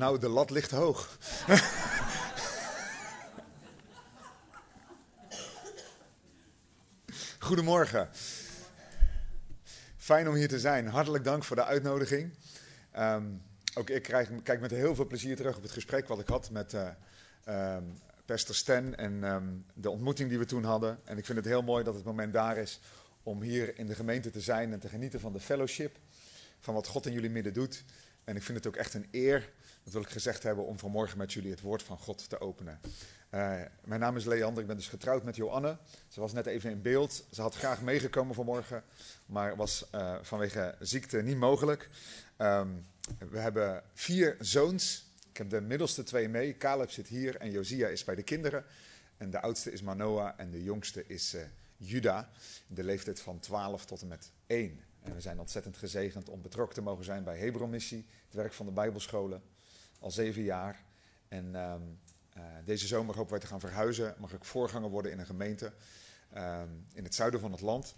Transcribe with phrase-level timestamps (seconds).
[0.00, 1.18] Nou, de lat ligt hoog.
[7.38, 8.08] Goedemorgen.
[9.96, 10.86] Fijn om hier te zijn.
[10.86, 12.34] Hartelijk dank voor de uitnodiging.
[12.90, 13.24] Ehm,
[13.74, 16.50] ook ik krijg, kijk met heel veel plezier terug op het gesprek wat ik had
[16.50, 17.76] met uh,
[18.24, 21.00] Pastor Sten en ehm, de ontmoeting die we toen hadden.
[21.04, 22.80] En ik vind het heel mooi dat het moment daar is
[23.22, 25.98] om hier in de gemeente te zijn en te genieten van de fellowship.
[26.60, 27.84] Van wat God in jullie midden doet.
[28.24, 29.50] En ik vind het ook echt een eer,
[29.84, 32.80] dat wil ik gezegd hebben, om vanmorgen met jullie het woord van God te openen.
[33.30, 35.76] Uh, mijn naam is Leander, ik ben dus getrouwd met Joanne.
[36.08, 37.24] Ze was net even in beeld.
[37.30, 38.84] Ze had graag meegekomen vanmorgen,
[39.26, 41.88] maar was uh, vanwege ziekte niet mogelijk.
[42.38, 42.86] Um,
[43.30, 45.08] we hebben vier zoons.
[45.30, 46.56] Ik heb de middelste twee mee.
[46.56, 48.64] Caleb zit hier en Josia is bij de kinderen.
[49.16, 51.40] En de oudste is Manoa en de jongste is uh,
[51.76, 52.30] Juda.
[52.66, 54.80] De leeftijd van 12 tot en met 1.
[55.02, 58.52] En we zijn ontzettend gezegend om betrokken te mogen zijn bij Hebron Missie, het werk
[58.52, 59.42] van de Bijbelscholen,
[60.00, 60.84] al zeven jaar.
[61.28, 61.98] En um,
[62.36, 64.14] uh, deze zomer hopen wij te gaan verhuizen.
[64.18, 65.72] Mag ik voorganger worden in een gemeente
[66.36, 67.94] um, in het zuiden van het land.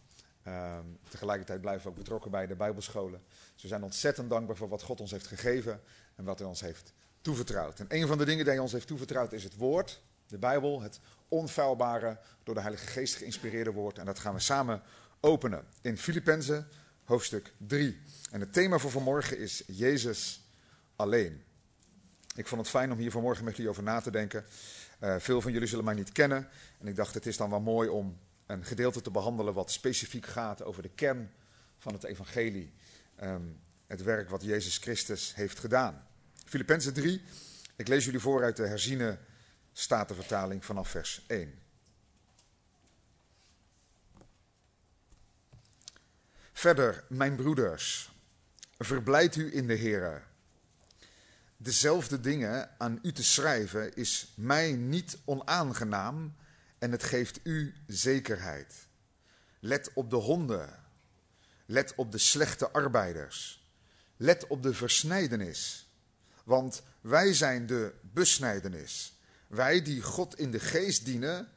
[0.46, 3.22] Um, tegelijkertijd blijven we ook betrokken bij de Bijbelscholen.
[3.52, 5.80] Dus we zijn ontzettend dankbaar voor wat God ons heeft gegeven
[6.16, 7.80] en wat hij ons heeft toevertrouwd.
[7.80, 10.80] En een van de dingen die hij ons heeft toevertrouwd is het woord, de Bijbel,
[10.80, 13.98] het onfeilbare, door de Heilige Geest geïnspireerde woord.
[13.98, 14.82] En dat gaan we samen
[15.20, 16.68] openen in Filippenzen
[17.04, 18.00] hoofdstuk 3.
[18.30, 20.44] En het thema voor vanmorgen is Jezus
[20.96, 21.42] alleen.
[22.34, 24.44] Ik vond het fijn om hier vanmorgen met jullie over na te denken.
[25.00, 26.48] Uh, veel van jullie zullen mij niet kennen.
[26.78, 30.26] En ik dacht, het is dan wel mooi om een gedeelte te behandelen wat specifiek
[30.26, 31.30] gaat over de kern
[31.78, 32.72] van het evangelie.
[33.22, 36.06] Um, het werk wat Jezus Christus heeft gedaan.
[36.44, 37.22] Filippenzen 3.
[37.76, 39.18] Ik lees jullie voor uit de herziene
[39.72, 41.54] statenvertaling vanaf vers 1.
[46.52, 48.12] Verder, mijn broeders,
[48.78, 50.30] verblijd u in de Heer.
[51.62, 56.36] Dezelfde dingen aan u te schrijven is mij niet onaangenaam
[56.78, 58.74] en het geeft u zekerheid.
[59.60, 60.84] Let op de honden.
[61.66, 63.66] Let op de slechte arbeiders.
[64.16, 65.90] Let op de versnijdenis.
[66.44, 69.18] Want wij zijn de besnijdenis.
[69.46, 71.48] Wij die God in de geest dienen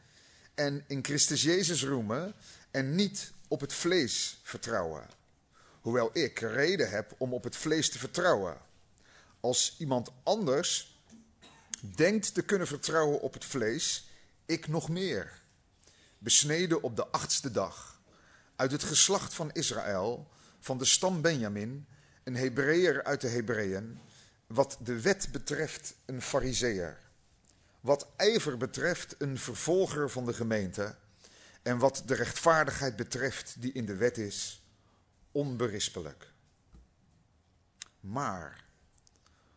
[0.55, 2.33] en in Christus Jezus roemen
[2.71, 5.07] en niet op het vlees vertrouwen.
[5.81, 8.64] Hoewel ik reden heb om op het vlees te vertrouwen.
[9.45, 10.99] Als iemand anders
[11.79, 14.09] denkt te kunnen vertrouwen op het vlees,
[14.45, 15.41] ik nog meer.
[16.17, 18.01] Besneden op de achtste dag,
[18.55, 21.87] uit het geslacht van Israël, van de stam Benjamin,
[22.23, 23.99] een Hebreeër uit de Hebreeën,
[24.47, 26.97] wat de wet betreft een Fariseer,
[27.79, 30.95] wat ijver betreft een vervolger van de gemeente,
[31.61, 34.63] en wat de rechtvaardigheid betreft die in de wet is,
[35.31, 36.31] onberispelijk.
[37.99, 38.64] Maar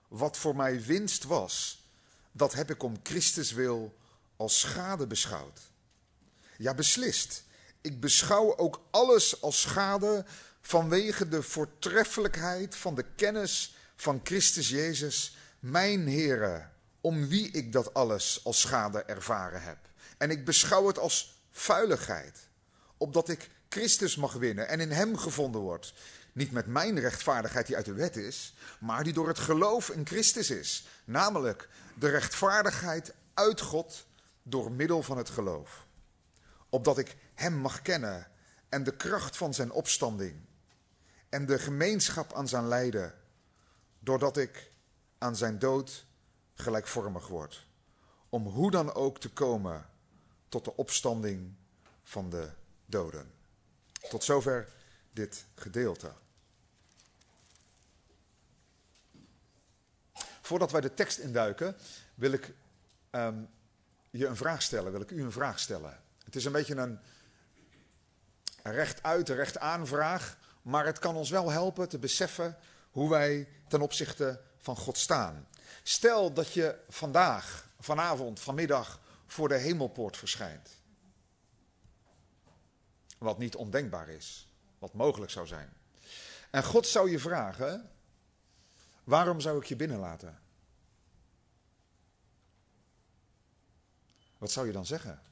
[0.08, 1.82] wat voor mij winst was,
[2.32, 3.96] dat heb ik om Christus wil
[4.36, 5.60] als schade beschouwd.
[6.56, 7.44] Ja, beslist.
[7.80, 10.24] Ik beschouw ook alles als schade
[10.60, 16.68] vanwege de voortreffelijkheid van de kennis van Christus Jezus, mijn Heere,
[17.00, 19.78] om wie ik dat alles als schade ervaren heb.
[20.18, 22.38] En ik beschouw het als vuiligheid,
[22.96, 25.94] opdat ik Christus mag winnen en in Hem gevonden wordt.
[26.38, 30.06] Niet met mijn rechtvaardigheid die uit de wet is, maar die door het geloof in
[30.06, 30.86] Christus is.
[31.04, 34.06] Namelijk de rechtvaardigheid uit God
[34.42, 35.86] door middel van het geloof.
[36.68, 38.26] Opdat ik Hem mag kennen
[38.68, 40.40] en de kracht van Zijn opstanding
[41.28, 43.14] en de gemeenschap aan Zijn lijden,
[43.98, 44.70] doordat ik
[45.18, 46.04] aan Zijn dood
[46.54, 47.66] gelijkvormig word.
[48.28, 49.86] Om hoe dan ook te komen
[50.48, 51.54] tot de opstanding
[52.02, 52.48] van de
[52.86, 53.32] doden.
[54.08, 54.68] Tot zover
[55.12, 56.12] dit gedeelte.
[60.48, 61.76] Voordat wij de tekst induiken,
[62.14, 62.54] wil ik
[63.10, 63.48] um,
[64.10, 66.00] je een vraag stellen, wil ik u een vraag stellen.
[66.24, 67.00] Het is een beetje een
[68.62, 72.56] rechtuit, rechtaan vraag, maar het kan ons wel helpen te beseffen
[72.90, 75.48] hoe wij ten opzichte van God staan.
[75.82, 80.70] Stel dat je vandaag, vanavond, vanmiddag voor de hemelpoort verschijnt.
[83.18, 84.48] Wat niet ondenkbaar is,
[84.78, 85.72] wat mogelijk zou zijn.
[86.50, 87.90] En God zou je vragen:
[89.08, 90.38] waarom zou ik je binnenlaten?
[94.38, 95.22] Wat zou je dan zeggen?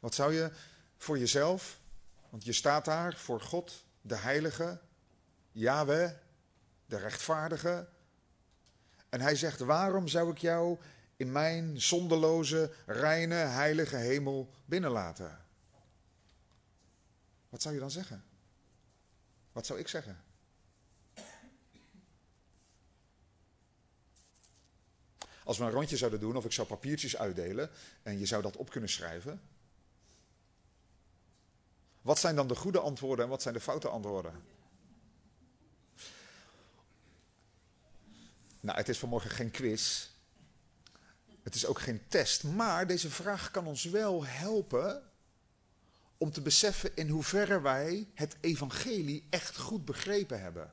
[0.00, 0.52] Wat zou je
[0.96, 1.80] voor jezelf,
[2.30, 4.80] want je staat daar voor God, de Heilige,
[5.50, 6.10] Yahweh,
[6.86, 7.88] de rechtvaardige.
[9.08, 10.78] En hij zegt, waarom zou ik jou
[11.16, 15.44] in mijn zondeloze, reine, heilige hemel binnenlaten?
[17.48, 18.24] Wat zou je dan zeggen?
[19.52, 20.30] Wat zou ik zeggen?
[25.44, 27.70] Als we een rondje zouden doen, of ik zou papiertjes uitdelen
[28.02, 29.40] en je zou dat op kunnen schrijven.
[32.02, 34.44] Wat zijn dan de goede antwoorden en wat zijn de foute antwoorden?
[38.60, 40.08] Nou, het is vanmorgen geen quiz.
[41.42, 42.44] Het is ook geen test.
[42.44, 45.02] Maar deze vraag kan ons wel helpen
[46.18, 50.70] om te beseffen in hoeverre wij het evangelie echt goed begrepen hebben.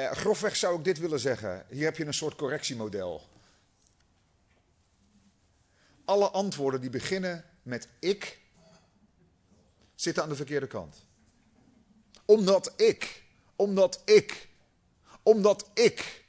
[0.00, 1.64] Eh, grofweg zou ik dit willen zeggen.
[1.68, 3.28] Hier heb je een soort correctiemodel.
[6.04, 8.38] Alle antwoorden die beginnen met ik,
[9.94, 11.04] zitten aan de verkeerde kant.
[12.24, 13.22] Omdat ik,
[13.56, 14.48] omdat ik,
[15.22, 16.24] omdat ik.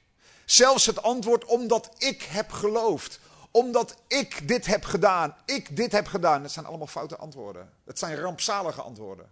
[0.46, 3.20] Zelfs het antwoord omdat ik heb geloofd.
[3.52, 5.36] Omdat ik dit heb gedaan.
[5.46, 6.42] Ik dit heb gedaan.
[6.42, 7.70] Dat zijn allemaal foute antwoorden.
[7.84, 9.30] Dat zijn rampzalige antwoorden.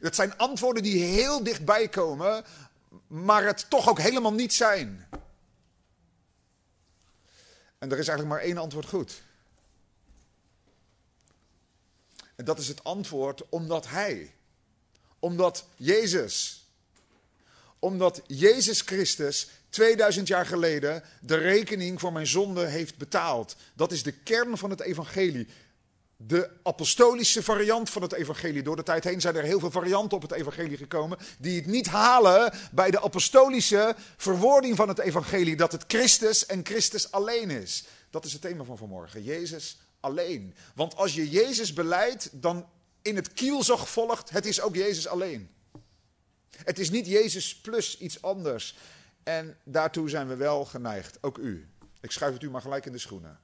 [0.00, 2.44] Dat zijn antwoorden die heel dichtbij komen,
[3.06, 5.08] maar het toch ook helemaal niet zijn.
[7.78, 9.22] En er is eigenlijk maar één antwoord goed.
[12.34, 14.34] En dat is het antwoord omdat Hij,
[15.18, 16.66] omdat Jezus,
[17.78, 23.56] omdat Jezus Christus 2000 jaar geleden de rekening voor mijn zonde heeft betaald.
[23.74, 25.48] Dat is de kern van het evangelie.
[26.26, 28.62] De apostolische variant van het evangelie.
[28.62, 31.18] Door de tijd heen zijn er heel veel varianten op het evangelie gekomen.
[31.38, 35.56] die het niet halen bij de apostolische verwoording van het evangelie.
[35.56, 37.84] dat het Christus en Christus alleen is.
[38.10, 39.22] Dat is het thema van vanmorgen.
[39.22, 40.54] Jezus alleen.
[40.74, 42.68] Want als je Jezus beleidt, dan
[43.02, 45.50] in het kielzog volgt, het is ook Jezus alleen.
[46.56, 48.76] Het is niet Jezus plus iets anders.
[49.22, 51.68] En daartoe zijn we wel geneigd, ook u.
[52.00, 53.40] Ik schuif het u maar gelijk in de schoenen.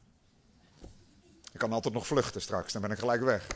[1.60, 3.46] Kan altijd nog vluchten straks, dan ben ik gelijk weg.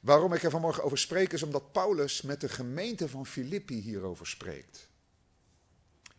[0.00, 4.26] Waarom ik er vanmorgen over spreek is omdat Paulus met de gemeente van Filippi hierover
[4.26, 4.88] spreekt.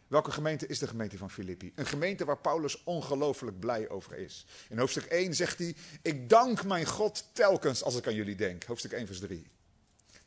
[0.08, 1.72] Welke gemeente is de gemeente van Filippi?
[1.76, 4.46] Een gemeente waar Paulus ongelooflijk blij over is.
[4.70, 8.64] In hoofdstuk 1 zegt hij: Ik dank mijn God telkens als ik aan jullie denk.
[8.64, 9.48] Hoofdstuk 1, vers 3.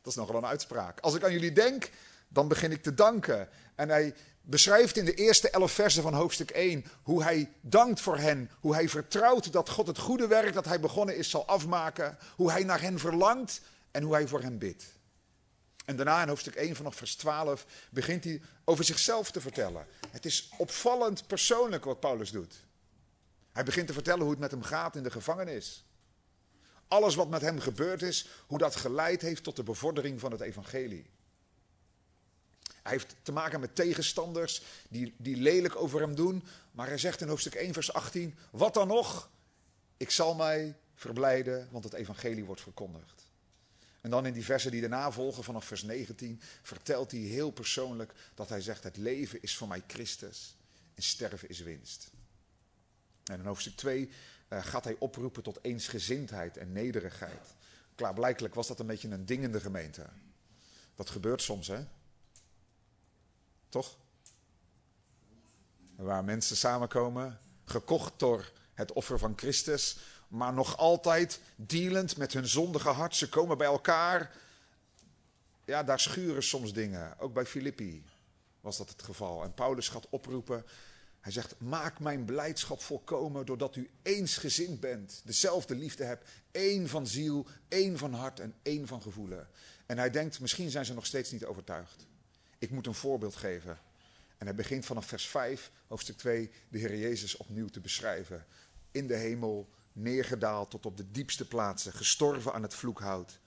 [0.01, 0.99] Dat is nogal een uitspraak.
[0.99, 1.89] Als ik aan jullie denk,
[2.27, 3.49] dan begin ik te danken.
[3.75, 4.15] En hij
[4.49, 8.51] beschrijft in de eerste elf versen van hoofdstuk 1 hoe hij dankt voor hen.
[8.59, 12.17] Hoe hij vertrouwt dat God het goede werk dat hij begonnen is zal afmaken.
[12.35, 13.61] Hoe hij naar hen verlangt
[13.91, 14.85] en hoe hij voor hen bidt.
[15.85, 19.85] En daarna in hoofdstuk 1 vanaf vers 12 begint hij over zichzelf te vertellen.
[20.09, 22.55] Het is opvallend persoonlijk wat Paulus doet.
[23.51, 25.85] Hij begint te vertellen hoe het met hem gaat in de gevangenis.
[26.87, 30.41] Alles wat met hem gebeurd is, hoe dat geleid heeft tot de bevordering van het
[30.41, 31.09] evangelie.
[32.87, 36.43] Hij heeft te maken met tegenstanders die, die lelijk over hem doen.
[36.71, 39.29] Maar hij zegt in hoofdstuk 1, vers 18: Wat dan nog?
[39.97, 43.29] Ik zal mij verblijden, want het evangelie wordt verkondigd.
[44.01, 48.13] En dan in die versen die daarna volgen, vanaf vers 19, vertelt hij heel persoonlijk
[48.35, 50.55] dat hij zegt: Het leven is voor mij Christus
[50.93, 52.11] en sterven is winst.
[53.23, 54.09] En in hoofdstuk 2
[54.49, 57.55] uh, gaat hij oproepen tot eensgezindheid en nederigheid.
[57.95, 60.05] Klaarblijkelijk was dat een beetje een ding in de gemeente.
[60.95, 61.85] Dat gebeurt soms, hè?
[63.69, 63.97] Toch?
[65.95, 69.97] Waar mensen samenkomen, gekocht door het offer van Christus,
[70.27, 73.15] maar nog altijd dealend met hun zondige hart.
[73.15, 74.35] Ze komen bij elkaar.
[75.65, 77.19] Ja, daar schuren soms dingen.
[77.19, 78.03] Ook bij Filippi
[78.61, 79.43] was dat het geval.
[79.43, 80.65] En Paulus gaat oproepen.
[81.19, 87.07] Hij zegt: Maak mijn blijdschap volkomen doordat u eensgezind bent, dezelfde liefde hebt, één van
[87.07, 89.47] ziel, één van hart en één van gevoelen.
[89.85, 92.05] En hij denkt: Misschien zijn ze nog steeds niet overtuigd.
[92.57, 93.79] Ik moet een voorbeeld geven.
[94.37, 98.45] En hij begint vanaf vers 5, hoofdstuk 2, de Heer Jezus opnieuw te beschrijven.
[98.91, 103.39] In de hemel, neergedaald tot op de diepste plaatsen, gestorven aan het vloekhout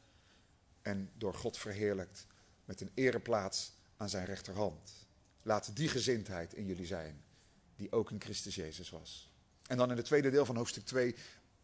[0.83, 2.26] en door God verheerlijkt
[2.64, 4.93] met een ereplaats aan zijn rechterhand.
[5.43, 7.23] Laat die gezindheid in jullie zijn,
[7.76, 9.31] die ook in Christus Jezus was.
[9.67, 11.14] En dan in het tweede deel van hoofdstuk 2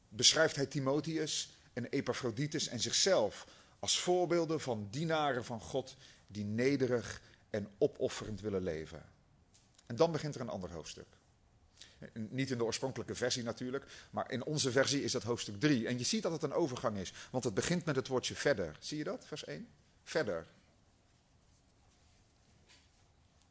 [0.08, 3.46] beschrijft hij Timotheus en Epaphroditus en zichzelf
[3.78, 7.20] als voorbeelden van dienaren van God die nederig
[7.56, 9.02] en opofferend willen leven.
[9.86, 11.06] En dan begint er een ander hoofdstuk.
[12.12, 15.86] Niet in de oorspronkelijke versie natuurlijk, maar in onze versie is dat hoofdstuk 3.
[15.86, 18.76] En je ziet dat het een overgang is, want het begint met het woordje verder.
[18.80, 19.68] Zie je dat, vers 1?
[20.02, 20.46] Verder.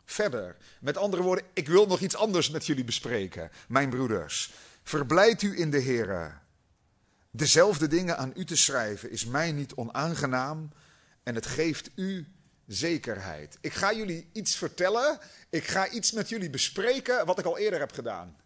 [0.06, 0.58] verder.
[0.80, 4.54] Met andere woorden, ik wil nog iets anders met jullie bespreken, mijn broeders.
[4.84, 6.42] Verblijd u in de Heer.
[7.32, 10.70] Dezelfde dingen aan u te schrijven is mij niet onaangenaam
[11.24, 12.28] en het geeft u
[12.68, 13.58] zekerheid.
[13.62, 15.20] Ik ga jullie iets vertellen,
[15.50, 18.38] ik ga iets met jullie bespreken wat ik al eerder heb gedaan.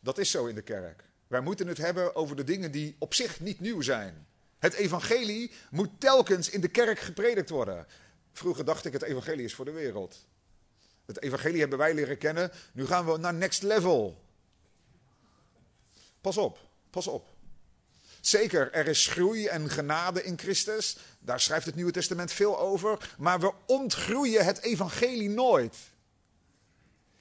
[0.00, 1.04] Dat is zo in de kerk.
[1.26, 4.26] Wij moeten het hebben over de dingen die op zich niet nieuw zijn.
[4.58, 7.86] Het evangelie moet telkens in de kerk gepredikt worden.
[8.32, 10.26] Vroeger dacht ik het evangelie is voor de wereld.
[11.06, 12.50] Het evangelie hebben wij leren kennen.
[12.72, 14.22] Nu gaan we naar next level.
[16.20, 16.58] Pas op,
[16.90, 17.28] pas op.
[18.20, 20.96] Zeker, er is groei en genade in Christus.
[21.18, 23.14] Daar schrijft het Nieuwe Testament veel over.
[23.18, 25.76] Maar we ontgroeien het evangelie nooit.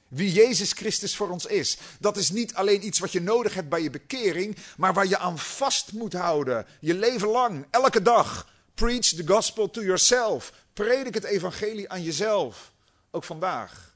[0.08, 1.78] Wie Jezus Christus voor ons is.
[2.00, 5.18] Dat is niet alleen iets wat je nodig hebt bij je bekering, maar waar je
[5.18, 6.66] aan vast moet houden.
[6.80, 8.54] Je leven lang, elke dag.
[8.74, 10.54] Preach the gospel to yourself.
[10.74, 12.72] Predik het evangelie aan jezelf.
[13.12, 13.96] Ook vandaag.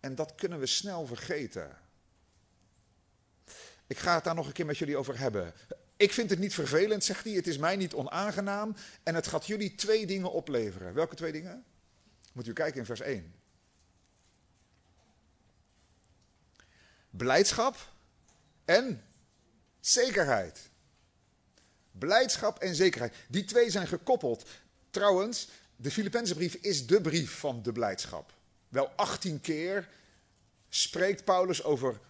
[0.00, 1.76] En dat kunnen we snel vergeten.
[3.86, 5.54] Ik ga het daar nog een keer met jullie over hebben.
[5.98, 7.32] Ik vind het niet vervelend, zegt hij.
[7.32, 8.76] Het is mij niet onaangenaam.
[9.02, 10.94] En het gaat jullie twee dingen opleveren.
[10.94, 11.64] Welke twee dingen?
[12.32, 13.34] Moet u kijken in vers 1.
[17.10, 17.92] Blijdschap
[18.64, 19.02] en
[19.80, 20.70] zekerheid.
[21.92, 23.14] Blijdschap en zekerheid.
[23.28, 24.48] Die twee zijn gekoppeld.
[24.90, 28.32] Trouwens, de Filipijnse brief is de brief van de blijdschap.
[28.68, 29.88] Wel 18 keer
[30.68, 32.00] spreekt Paulus over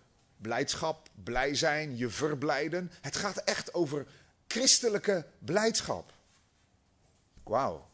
[0.40, 2.92] blijdschap, blij zijn, je verblijden.
[3.00, 4.06] Het gaat echt over
[4.46, 6.12] christelijke blijdschap.
[7.42, 7.88] Wauw.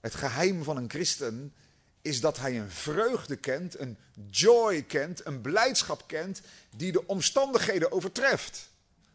[0.00, 1.54] Het geheim van een christen
[2.02, 3.98] is dat hij een vreugde kent, een
[4.30, 6.40] joy kent, een blijdschap kent
[6.76, 8.68] die de omstandigheden overtreft.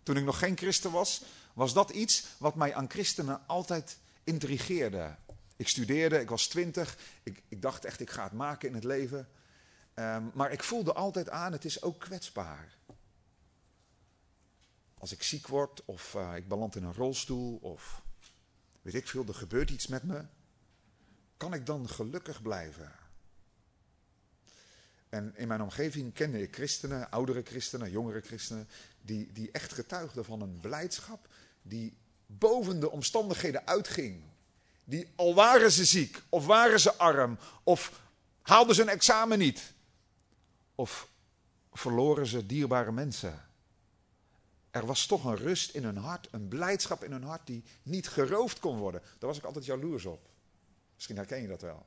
[0.04, 1.22] Toen ik nog geen christen was,
[1.54, 5.16] was dat iets wat mij aan christenen altijd intrigeerde.
[5.56, 8.84] Ik studeerde, ik was twintig, ik, ik dacht echt ik ga het maken in het
[8.84, 9.28] leven.
[10.00, 12.78] Ehm, maar ik voelde altijd aan, het is ook kwetsbaar.
[14.98, 18.02] Als ik ziek word of uh, ik beland in een rolstoel of
[18.82, 20.26] weet ik veel, er gebeurt iets met me.
[21.38, 22.92] Kan ik dan gelukkig blijven?
[25.10, 28.68] En in mijn omgeving kende ik christenen, oudere christenen, jongere christenen,
[29.02, 31.28] die, die echt getuigden van een blijdschap
[31.62, 34.24] die boven de omstandigheden uitging.
[34.84, 38.02] Die al waren ze ziek, of waren ze arm, of
[38.42, 39.74] haalden ze een examen niet,
[40.80, 41.12] of
[41.72, 43.46] verloren ze dierbare mensen.
[44.72, 48.08] Er was toch een rust in hun hart, een blijdschap in hun hart die niet
[48.08, 49.02] geroofd kon worden.
[49.02, 50.30] Daar was ik altijd jaloers op.
[50.96, 51.86] Misschien herken je dat wel.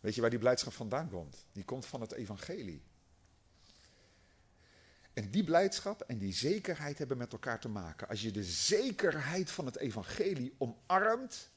[0.00, 1.46] Weet je waar die blijdschap vandaan komt?
[1.52, 2.82] Die komt van het evangelie.
[5.12, 8.08] En die blijdschap en die zekerheid hebben met elkaar te maken.
[8.08, 11.52] Als je de zekerheid van het evangelie omarmt,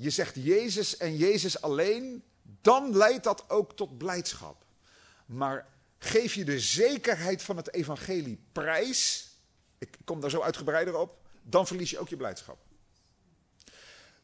[0.00, 2.22] je zegt Jezus en Jezus alleen,
[2.60, 4.64] dan leidt dat ook tot blijdschap.
[5.26, 5.66] Maar
[5.98, 9.30] geef je de zekerheid van het evangelie prijs,
[9.78, 12.58] ik kom daar zo uitgebreider op, dan verlies je ook je blijdschap.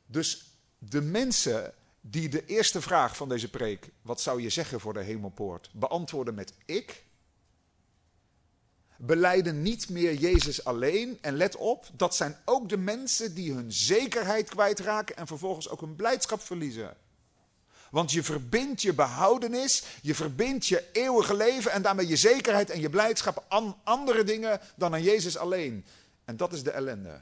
[0.07, 4.93] Dus de mensen die de eerste vraag van deze preek, wat zou je zeggen voor
[4.93, 7.05] de hemelpoort, beantwoorden met ik,
[8.99, 11.19] beleiden niet meer Jezus alleen.
[11.21, 15.81] En let op, dat zijn ook de mensen die hun zekerheid kwijtraken en vervolgens ook
[15.81, 16.97] hun blijdschap verliezen.
[17.91, 22.81] Want je verbindt je behoudenis, je verbindt je eeuwige leven en daarmee je zekerheid en
[22.81, 25.85] je blijdschap aan andere dingen dan aan Jezus alleen.
[26.25, 27.21] En dat is de ellende.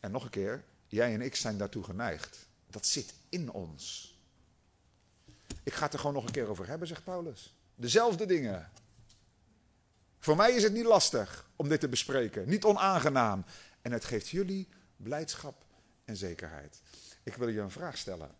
[0.00, 2.46] En nog een keer, jij en ik zijn daartoe geneigd.
[2.66, 4.14] Dat zit in ons.
[5.62, 7.54] Ik ga het er gewoon nog een keer over hebben, zegt Paulus.
[7.74, 8.70] Dezelfde dingen.
[10.22, 13.44] Voor mij is het niet lastig om dit te bespreken, niet onaangenaam.
[13.80, 15.64] En het geeft jullie blijdschap
[16.04, 16.80] en zekerheid.
[17.22, 18.30] Ik wil je een vraag stellen.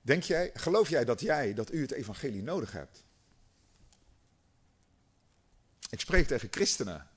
[0.00, 3.04] Denk jij, geloof jij dat jij, dat u het evangelie nodig hebt?
[5.90, 7.08] Ik spreek tegen christenen.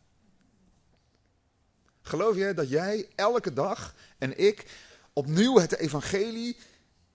[2.01, 4.65] Geloof jij dat jij elke dag en ik
[5.13, 6.57] opnieuw het evangelie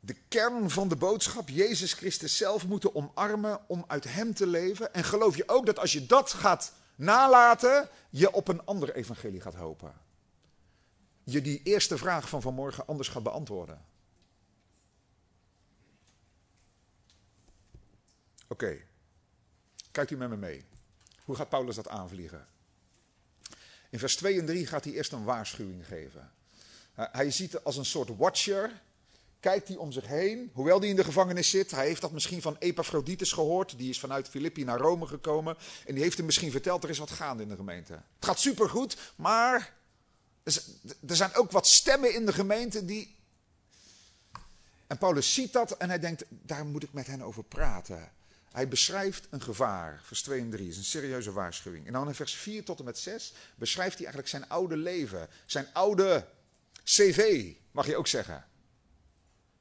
[0.09, 4.95] de kern van de boodschap, Jezus Christus zelf, moeten omarmen om uit Hem te leven?
[4.95, 9.41] En geloof je ook dat als je dat gaat nalaten, je op een ander evangelie
[9.41, 9.95] gaat hopen?
[11.25, 13.85] Je die eerste vraag van vanmorgen anders gaat beantwoorden?
[18.47, 18.79] Oké,
[19.91, 20.65] kijkt u met me mee.
[21.25, 22.47] Hoe gaat Paulus dat aanvliegen?
[23.91, 26.33] In vers 2 en 3 gaat hij eerst een waarschuwing geven.
[26.95, 28.87] Hij ziet als een soort watcher
[29.41, 31.71] kijkt hij om zich heen, hoewel hij in de gevangenis zit.
[31.71, 33.79] Hij heeft dat misschien van Epaphroditus gehoord.
[33.79, 35.57] Die is vanuit Filippi naar Rome gekomen.
[35.87, 37.93] En die heeft hem misschien verteld, er is wat gaande in de gemeente.
[37.93, 39.77] Het gaat supergoed, maar
[41.07, 43.17] Er zijn ook wat stemmen in de gemeente die.
[44.87, 48.13] En Paulus ziet dat en hij denkt: daar moet ik met hen over praten.
[48.53, 51.87] Hij beschrijft een gevaar, vers 2 en 3, is een serieuze waarschuwing.
[51.87, 55.29] En dan in vers 4 tot en met 6 beschrijft hij eigenlijk zijn oude leven,
[55.47, 56.27] zijn oude
[56.85, 58.48] cv, mag je ook zeggen.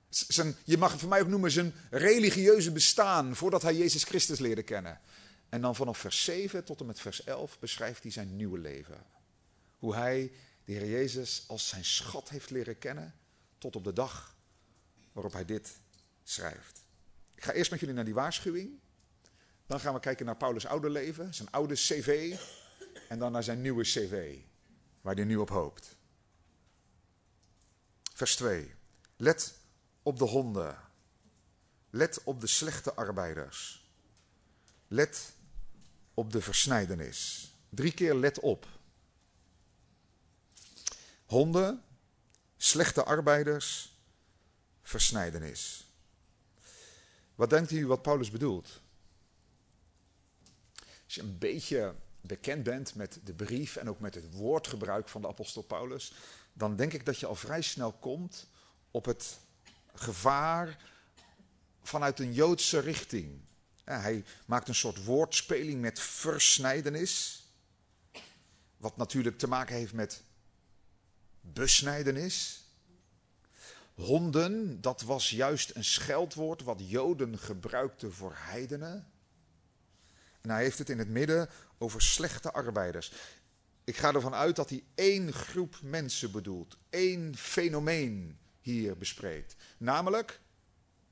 [0.10, 4.40] Zijn, je mag het voor mij ook noemen zijn religieuze bestaan voordat hij Jezus Christus
[4.40, 5.02] leerde kennen.
[5.50, 9.06] En dan vanaf vers 7 tot en met vers 11 beschrijft hij zijn nieuwe leven.
[9.78, 10.32] Hoe hij
[10.66, 13.16] de Heer Jezus als zijn schat heeft leren kennen
[13.58, 14.36] tot op de dag
[15.12, 15.80] waarop hij dit
[16.24, 16.86] schrijft.
[17.36, 18.80] Ik ga eerst met jullie naar die waarschuwing.
[19.66, 22.38] Dan gaan we kijken naar Paulus' oude leven, zijn oude cv.
[23.10, 24.38] En dan naar zijn nieuwe cv,
[25.02, 25.96] waar hij nu op hoopt.
[28.14, 28.74] Vers 2.
[29.16, 29.57] Let
[30.08, 30.78] op de honden.
[31.90, 33.90] Let op de slechte arbeiders.
[34.88, 35.36] Let
[36.14, 37.52] op de versnijdenis.
[37.70, 38.68] Drie keer let op.
[41.26, 41.84] Honden,
[42.58, 43.98] slechte arbeiders,
[44.82, 45.86] versnijdenis.
[47.36, 48.82] Wat denkt u wat Paulus bedoelt?
[51.06, 55.22] Als je een beetje bekend bent met de brief en ook met het woordgebruik van
[55.22, 56.14] de apostel Paulus,
[56.54, 58.48] dan denk ik dat je al vrij snel komt
[58.92, 59.40] op het
[60.00, 60.78] gevaar
[61.84, 63.40] vanuit een Joodse richting.
[63.84, 67.46] hij maakt een soort woordspeling met versnijdenis,
[68.78, 70.24] wat natuurlijk te maken heeft met
[71.42, 72.62] besnijdenis.
[73.94, 79.12] Honden, dat was juist een scheldwoord wat Joden gebruikten voor heidenen.
[80.42, 83.12] En hij heeft het in het midden over slechte arbeiders.
[83.84, 88.38] Ik ga ervan uit dat hij één groep mensen bedoelt, één fenomeen
[88.72, 89.56] hier bespreekt.
[89.78, 90.42] Namelijk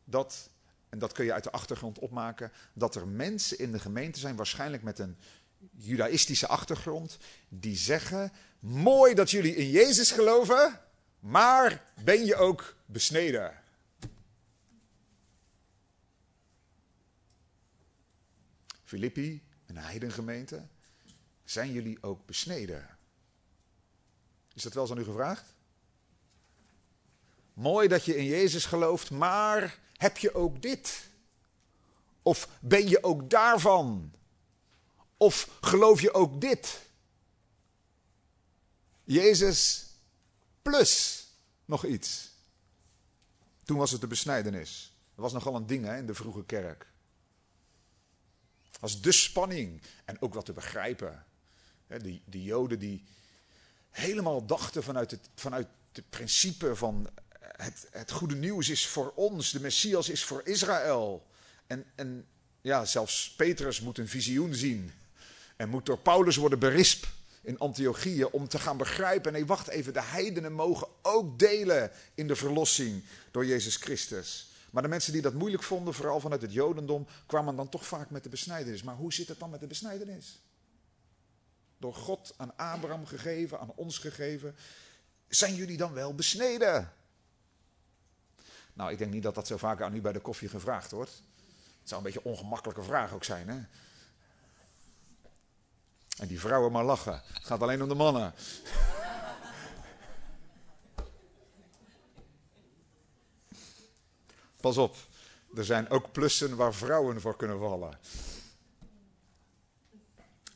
[0.04, 0.50] dat,
[0.90, 4.36] en dat kun je uit de achtergrond opmaken, dat er mensen in de gemeente zijn,
[4.36, 5.18] waarschijnlijk met een
[5.72, 7.18] judaïstische achtergrond,
[7.50, 10.82] die zeggen: Mooi dat jullie in Jezus geloven,
[11.20, 13.64] maar ben je ook besneden?
[18.84, 20.68] Filippi, een heidengemeente,
[21.44, 22.98] zijn jullie ook besneden?
[24.54, 25.55] Is dat wel eens aan u gevraagd?
[27.56, 31.10] Mooi dat je in Jezus gelooft, maar heb je ook dit?
[32.22, 34.14] Of ben je ook daarvan?
[35.18, 36.82] Of geloof je ook dit?
[39.04, 39.86] Jezus
[40.62, 41.26] plus
[41.66, 42.32] nog iets.
[43.64, 44.94] Toen was het de besnijdenis.
[45.16, 46.88] Dat was nogal een ding hè, in de vroege kerk.
[48.80, 49.82] Was de spanning.
[50.06, 51.26] En ook wat te begrijpen.
[51.88, 53.04] De, de Joden die
[53.90, 57.10] helemaal dachten vanuit het, vanuit het principe van
[57.58, 61.28] het, het goede nieuws is voor ons, de Messias is voor Israël.
[61.68, 62.28] En, en
[62.62, 64.92] ja, zelfs Petrus moet een visioen zien.
[65.56, 67.08] En moet door Paulus worden berispt
[67.42, 69.34] in Antiochië om te gaan begrijpen.
[69.34, 74.50] Nee, wacht even, de heidenen mogen ook delen in de verlossing door Jezus Christus.
[74.72, 78.10] Maar de mensen die dat moeilijk vonden, vooral vanuit het Jodendom, kwamen dan toch vaak
[78.10, 78.84] met de besnijdenis.
[78.84, 80.40] Maar hoe zit het dan met de besnijdenis?
[81.78, 84.56] Door God aan Abraham gegeven, aan ons gegeven.
[85.28, 86.94] Zijn jullie dan wel besneden?
[88.76, 91.12] Nou, ik denk niet dat dat zo vaak aan u bij de koffie gevraagd wordt.
[91.80, 93.62] Het zou een beetje een ongemakkelijke vraag ook zijn, hè?
[96.18, 97.22] En die vrouwen maar lachen.
[97.34, 98.34] Het gaat alleen om de mannen.
[104.62, 104.96] Pas op,
[105.56, 108.00] er zijn ook plussen waar vrouwen voor kunnen vallen.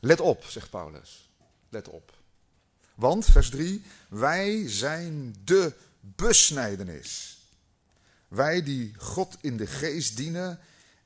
[0.00, 1.30] Let op, zegt Paulus.
[1.68, 2.12] Let op.
[2.94, 7.39] Want, vers 3, wij zijn de besnijdenis.
[8.30, 10.58] Wij die God in de geest dienen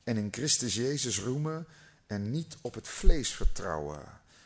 [0.02, 1.66] en in Christus Jezus roemen
[2.06, 4.02] en niet op het vlees vertrouwen.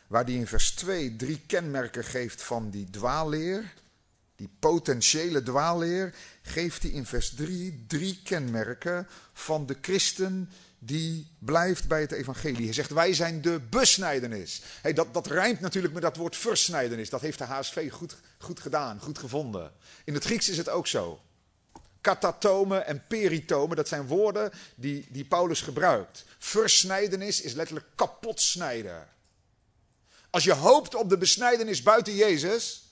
[0.07, 3.73] Waar die in vers 2 drie kenmerken geeft van die dwaalleer,
[4.35, 11.87] die potentiële dwaalleer, geeft hij in vers 3 drie kenmerken van de christen die blijft
[11.87, 12.65] bij het evangelie.
[12.65, 14.61] Hij zegt, wij zijn de besnijdenis.
[14.81, 17.09] Hey, dat, dat rijmt natuurlijk met dat woord versnijdenis.
[17.09, 19.71] Dat heeft de HSV goed, goed gedaan, goed gevonden.
[20.03, 21.21] In het Grieks is het ook zo.
[22.01, 26.25] Katatomen en peritomen, dat zijn woorden die, die Paulus gebruikt.
[26.37, 29.07] Versnijdenis is letterlijk kapot snijden.
[30.29, 32.83] Als je hoopt op de besnijdenis buiten Jezus,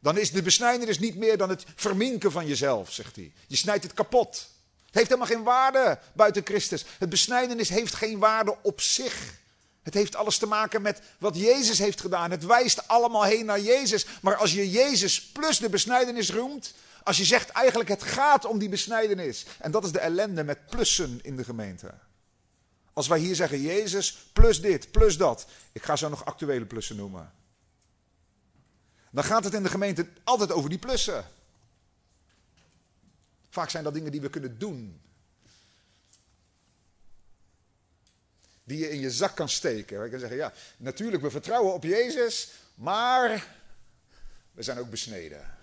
[0.00, 3.32] dan is de besnijdenis niet meer dan het verminken van jezelf, zegt hij.
[3.46, 4.48] Je snijdt het kapot.
[4.86, 6.84] Het heeft helemaal geen waarde buiten Christus.
[6.98, 9.34] Het besnijdenis heeft geen waarde op zich.
[9.82, 12.30] Het heeft alles te maken met wat Jezus heeft gedaan.
[12.30, 14.06] Het wijst allemaal heen naar Jezus.
[14.22, 16.74] Maar als je Jezus plus de besnijdenis roemt,
[17.08, 19.46] als je zegt eigenlijk het gaat om die besnijdenis.
[19.58, 21.94] En dat is de ellende met plussen in de gemeente.
[22.92, 25.46] Als wij hier zeggen Jezus plus dit, plus dat.
[25.72, 27.32] Ik ga zo nog actuele plussen noemen.
[29.10, 31.24] dan gaat het in de gemeente altijd over die plussen.
[33.48, 35.00] Vaak zijn dat dingen die we kunnen doen.
[38.64, 40.04] Die je in je zak kan steken.
[40.04, 43.56] Je kan zeggen, ja, natuurlijk, we vertrouwen op Jezus, maar
[44.52, 45.57] we zijn ook besneden.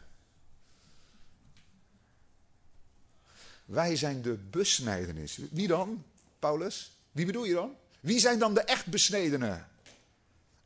[3.66, 5.40] Wij zijn de besnijdenis.
[5.52, 6.04] Wie dan,
[6.40, 6.98] Paulus?
[7.12, 7.76] Wie bedoel je dan?
[8.00, 9.68] Wie zijn dan de echt besnedenen?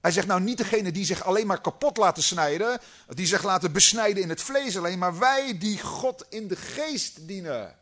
[0.02, 3.72] Hij zegt nou niet degene die zich alleen maar kapot laten snijden, die zich laten
[3.72, 7.78] besnijden in het vlees alleen, maar wij die God in de geest dienen.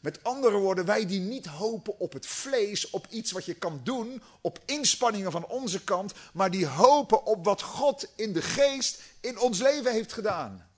[0.00, 3.80] Met andere woorden, wij die niet hopen op het vlees, op iets wat je kan
[3.84, 9.02] doen, op inspanningen van onze kant, maar die hopen op wat God in de geest
[9.20, 10.68] in ons leven heeft gedaan.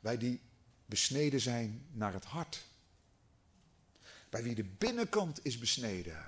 [0.00, 0.40] Wij die
[0.86, 2.66] besneden zijn naar het hart.
[4.30, 6.24] Bij wie de binnenkant is besneden.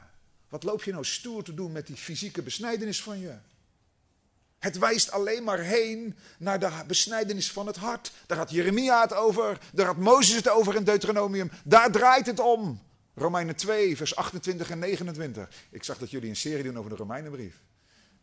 [0.48, 3.34] Wat loop je nou stoer te doen met die fysieke besnijdenis van je?
[4.58, 8.12] Het wijst alleen maar heen naar de besnijdenis van het hart.
[8.26, 11.50] Daar had Jeremia het over, daar had Mozes het over in Deuteronomium.
[11.64, 12.82] Daar draait het om.
[13.14, 15.48] Romeinen 2, vers 28 en 29.
[15.70, 17.62] Ik zag dat jullie een serie doen over de Romeinenbrief.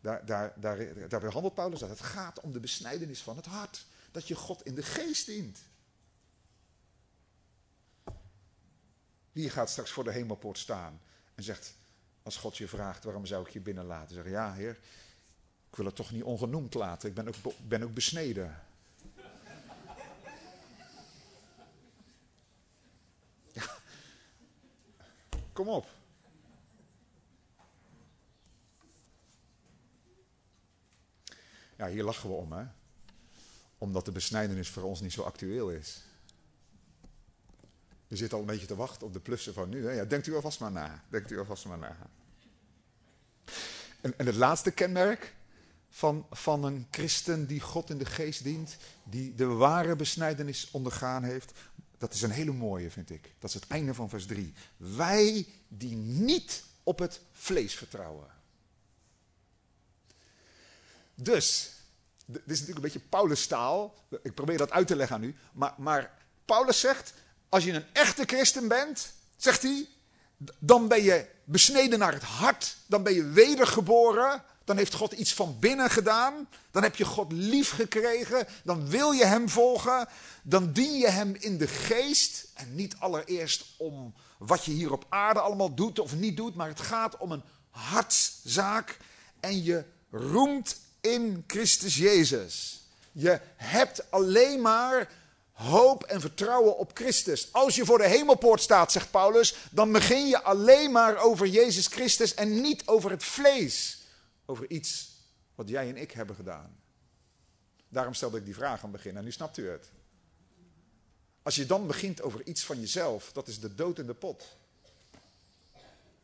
[0.00, 1.88] Daar, daar, daar, daar behandelt Paulus dat.
[1.88, 3.86] Het gaat om de besnijdenis van het hart.
[4.10, 5.58] Dat je God in de geest dient.
[9.32, 11.00] Wie gaat straks voor de hemelpoort staan
[11.34, 11.76] en zegt,
[12.22, 14.14] als God je vraagt, waarom zou ik je binnenlaten?
[14.14, 14.78] Zeg ja heer,
[15.70, 17.08] ik wil het toch niet ongenoemd laten.
[17.08, 17.34] Ik ben ook,
[17.68, 18.62] ben ook besneden.
[25.52, 25.86] Kom op.
[31.76, 32.64] Ja, hier lachen we om, hè?
[33.78, 36.07] Omdat de besnijdenis voor ons niet zo actueel is.
[38.08, 39.86] We zitten al een beetje te wachten op de plussen van nu.
[39.86, 39.92] Hè?
[39.92, 41.04] Ja, denkt u alvast maar na.
[41.08, 41.96] Denkt u alvast maar na.
[44.00, 45.34] En, en het laatste kenmerk
[45.90, 51.22] van, van een christen die God in de geest dient, die de ware besnijdenis ondergaan
[51.22, 51.52] heeft.
[51.98, 53.34] Dat is een hele mooie, vind ik.
[53.38, 54.54] Dat is het einde van vers 3.
[54.76, 58.26] Wij die niet op het vlees vertrouwen.
[61.14, 61.72] Dus,
[62.26, 63.94] dit is natuurlijk een beetje Paulus taal.
[64.22, 65.34] Ik probeer dat uit te leggen aan u.
[65.52, 67.14] Maar, maar Paulus zegt,
[67.48, 69.88] als je een echte christen bent, zegt hij,
[70.58, 72.76] dan ben je besneden naar het hart.
[72.86, 74.42] Dan ben je wedergeboren.
[74.64, 76.48] Dan heeft God iets van binnen gedaan.
[76.70, 78.46] Dan heb je God lief gekregen.
[78.64, 80.08] Dan wil je Hem volgen.
[80.42, 82.46] Dan dien je Hem in de geest.
[82.54, 86.54] En niet allereerst om wat je hier op aarde allemaal doet of niet doet.
[86.54, 88.96] Maar het gaat om een hartszaak.
[89.40, 92.82] En je roemt in Christus Jezus.
[93.12, 95.10] Je hebt alleen maar
[95.58, 97.52] hoop en vertrouwen op Christus.
[97.52, 101.86] Als je voor de hemelpoort staat, zegt Paulus, dan begin je alleen maar over Jezus
[101.86, 103.98] Christus en niet over het vlees
[104.46, 105.10] over iets
[105.54, 106.80] wat jij en ik hebben gedaan.
[107.88, 109.90] Daarom stelde ik die vraag aan het begin en nu snapt u het.
[111.42, 114.56] Als je dan begint over iets van jezelf, dat is de dood in de pot.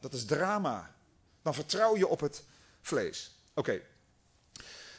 [0.01, 0.95] Dat is drama.
[1.43, 2.43] Dan vertrouw je op het
[2.81, 3.35] vlees.
[3.55, 3.81] Oké.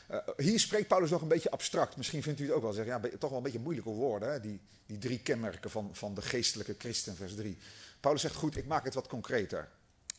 [0.07, 1.97] Eh, hier spreekt Paulus nog een beetje abstract.
[1.97, 2.73] Misschien vindt u het ook wel.
[2.73, 4.31] Zeg, ja, toch wel een beetje moeilijke woorden.
[4.31, 4.39] Hè?
[4.39, 7.57] Die, die drie kenmerken van, van de geestelijke christen, vers 3.
[7.99, 9.69] Paulus zegt, goed, ik maak het wat concreter.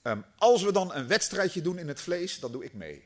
[0.02, 3.04] Um, als we dan een wedstrijdje doen in het vlees, dan doe ik mee.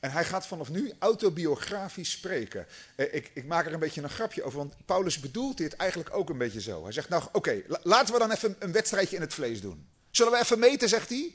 [0.00, 2.66] En hij gaat vanaf nu autobiografisch spreken.
[2.96, 6.16] Eh, ik, ik, maak er een beetje een grapje over, want Paulus bedoelt dit eigenlijk
[6.16, 6.82] ook een beetje zo.
[6.82, 9.88] Hij zegt, nou oké, laten we dan even een wedstrijdje in het vlees doen.
[10.10, 11.34] Zullen we even meten, zegt hij?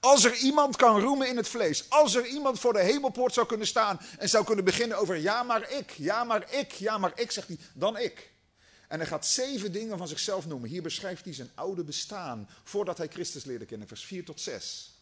[0.00, 3.46] Als er iemand kan roemen in het vlees, als er iemand voor de hemelpoort zou
[3.46, 7.12] kunnen staan en zou kunnen beginnen over ja maar ik, ja maar ik, ja maar
[7.14, 8.30] ik, zegt hij, dan ik.
[8.88, 10.68] En hij gaat zeven dingen van zichzelf noemen.
[10.68, 14.92] Hier beschrijft hij zijn oude bestaan voordat hij Christus leerde kennen, vers 4 tot 6.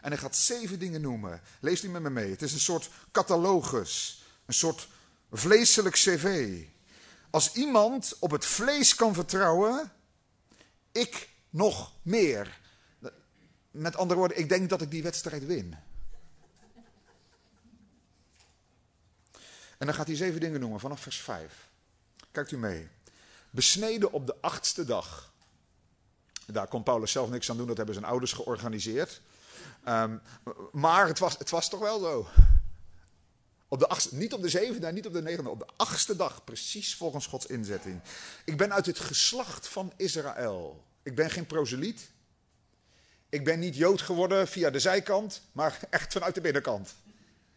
[0.00, 1.40] En hij gaat zeven dingen noemen.
[1.60, 2.30] Lees die met me mee.
[2.30, 4.88] Het is een soort catalogus, een soort
[5.32, 6.58] vleeselijk cv.
[7.30, 9.92] Als iemand op het vlees kan vertrouwen,
[10.92, 12.57] ik nog meer.
[13.70, 15.76] Met andere woorden, ik denk dat ik die wedstrijd win.
[19.78, 21.70] En dan gaat hij zeven dingen noemen vanaf vers 5.
[22.30, 22.88] Kijkt u mee
[23.50, 25.32] besneden op de achtste dag.
[26.46, 29.20] Daar kon Paulus zelf niks aan doen, dat hebben zijn ouders georganiseerd.
[29.84, 30.18] Ehm,
[30.72, 32.28] maar het was, het was toch wel zo.
[33.68, 36.44] Op de achtste, niet op de zevende niet op de negende, op de achtste dag,
[36.44, 38.00] precies volgens Gods inzetting.
[38.44, 40.84] Ik ben uit het geslacht van Israël.
[41.02, 42.10] Ik ben geen proseliet.
[43.28, 46.94] Ik ben niet Jood geworden via de zijkant, maar echt vanuit de binnenkant.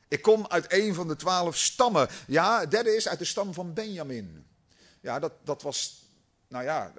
[0.08, 2.10] Ik kom uit een van de twaalf stammen.
[2.28, 4.46] Ja, derde is uit de stam van Benjamin.
[5.02, 6.04] Ja, dat, dat was,
[6.48, 6.94] nou ja,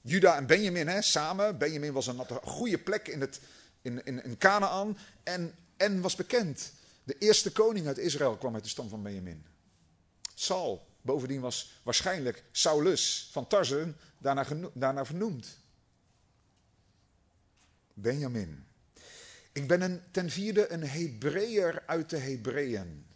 [0.00, 1.58] Juda en Benjamin hè, samen.
[1.58, 3.40] Benjamin was een, een goede plek in, het,
[3.82, 4.98] in, in, Canaan.
[5.22, 6.72] En En was bekend.
[7.04, 9.46] De eerste koning uit Israël kwam uit de stam van Benjamin.
[10.34, 15.58] Saul, bovendien was waarschijnlijk Saulus van Tarsen daarna, daarna vernoemd.
[17.94, 18.66] Benjamin.
[19.52, 23.06] Ik ben een, ten vierde een Hebreeër uit de Hebreeën.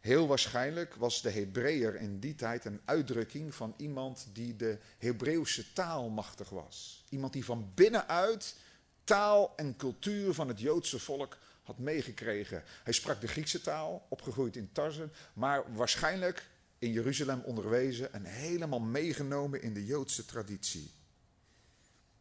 [0.00, 5.72] Heel waarschijnlijk was de Hebreeër in die tijd een uitdrukking van iemand die de Hebreeuwse
[5.72, 7.04] taal machtig was.
[7.08, 8.56] Iemand die van binnenuit
[9.04, 12.62] taal en cultuur van het Joodse volk had meegekregen.
[12.84, 18.80] Hij sprak de Griekse taal, opgegroeid in Tarsen, maar waarschijnlijk in Jeruzalem onderwezen en helemaal
[18.80, 20.90] meegenomen in de Joodse traditie.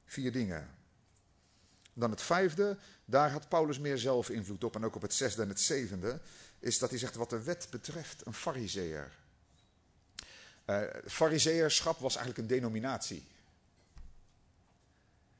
[0.05, 0.76] Vier dingen.
[1.97, 5.41] Dan het vijfde, daar had Paulus meer zelf invloed op en ook op het zesde
[5.41, 6.19] en het zevende,
[6.59, 9.11] is dat hij zegt wat de wet betreft een fariseer.
[10.65, 13.27] Uh, was eigenlijk een denominatie.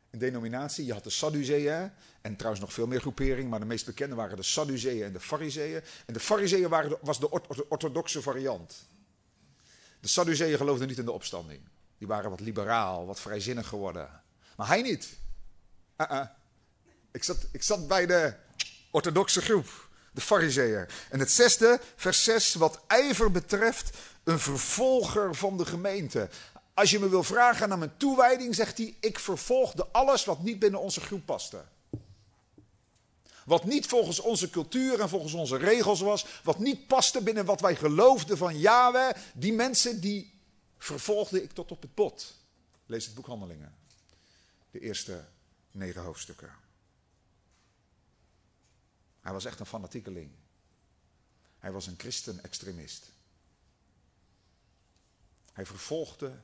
[0.10, 1.92] Een denominatie, je had de Sadduceeën
[2.22, 5.20] en trouwens nog veel meer groeperingen, maar de meest bekende waren de Sadduceeën en de
[5.20, 5.82] Fariseeën.
[6.06, 7.30] En de Fariseeën waren, was de
[7.70, 8.88] orthodoxe variant.
[10.00, 11.62] De Sadduceeën geloofden niet in de opstanding.
[11.98, 14.22] Die waren wat liberaal, wat vrijzinnig geworden.
[14.56, 15.18] Maar hij niet.
[15.98, 16.26] Uh -uh.
[17.18, 18.34] Ik, zat, ik zat bij de
[18.92, 20.88] orthodoxe groep, de Fariseeën.
[21.10, 26.30] En het zesde, vers 6, wat ijver betreft, een vervolger van de gemeente.
[26.74, 30.60] Als je me wil vragen naar mijn toewijding, zegt hij: Ik vervolgde alles wat niet
[30.60, 31.64] binnen onze groep paste.
[33.46, 36.26] Wat niet volgens onze cultuur en volgens onze regels was.
[36.44, 39.16] Wat niet paste binnen wat wij geloofden van Yahweh.
[39.34, 40.34] Die mensen die
[40.78, 42.36] vervolgde ik tot op het bot.
[42.86, 43.76] Lees het boek Handelingen.
[44.72, 45.26] De eerste
[45.72, 46.66] negen hoofdstukken.
[49.28, 50.32] Hij was echt een fanatiekeling.
[51.60, 53.12] Hij was een christen-extremist.
[55.54, 56.40] Hij vervolgde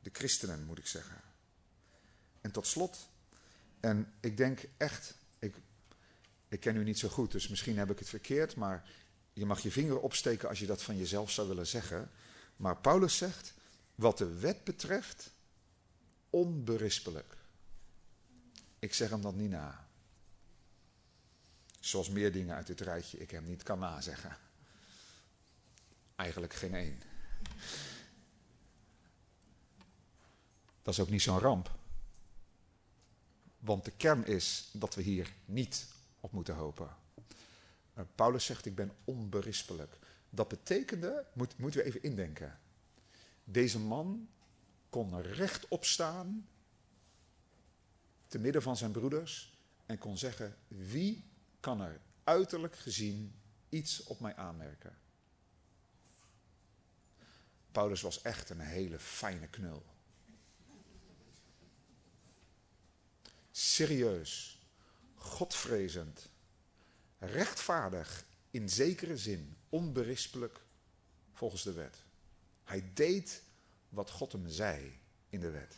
[0.00, 1.20] de christenen, moet ik zeggen.
[2.40, 3.08] En tot slot,
[3.80, 5.54] en ik denk echt, ik,
[6.48, 8.90] ik ken u niet zo goed, dus misschien heb ik het verkeerd, maar
[9.32, 12.10] je mag je vinger opsteken als je dat van jezelf zou willen zeggen.
[12.56, 13.54] Maar Paulus zegt,
[13.94, 15.30] wat de wet betreft,
[16.30, 17.36] onberispelijk.
[18.78, 19.88] Ik zeg hem dat niet na.
[21.80, 24.36] Zoals meer dingen uit dit rijtje ik hem niet kan nazeggen.
[26.16, 27.02] Eigenlijk geen één.
[30.82, 31.78] Dat is ook niet zo'n ramp.
[33.58, 35.86] Want de kern is dat we hier niet
[36.20, 36.96] op moeten hopen.
[37.94, 39.98] Uh, Paulus zegt: Ik ben onberispelijk.
[40.30, 42.58] Dat betekende, moet, moeten we even indenken.
[43.44, 44.28] Deze man
[44.90, 46.48] kon rechtop staan,
[48.26, 51.29] te midden van zijn broeders, en kon zeggen: Wie
[51.60, 54.98] kan er uiterlijk gezien iets op mij aanmerken?
[57.72, 59.84] Paulus was echt een hele fijne knul.
[63.60, 64.58] serieus,
[65.14, 66.28] godvrezend,
[67.18, 70.64] rechtvaardig in zekere zin, onberispelijk
[71.32, 71.96] volgens de wet.
[72.64, 73.42] Hij deed
[73.88, 75.76] wat God hem zei in de wet.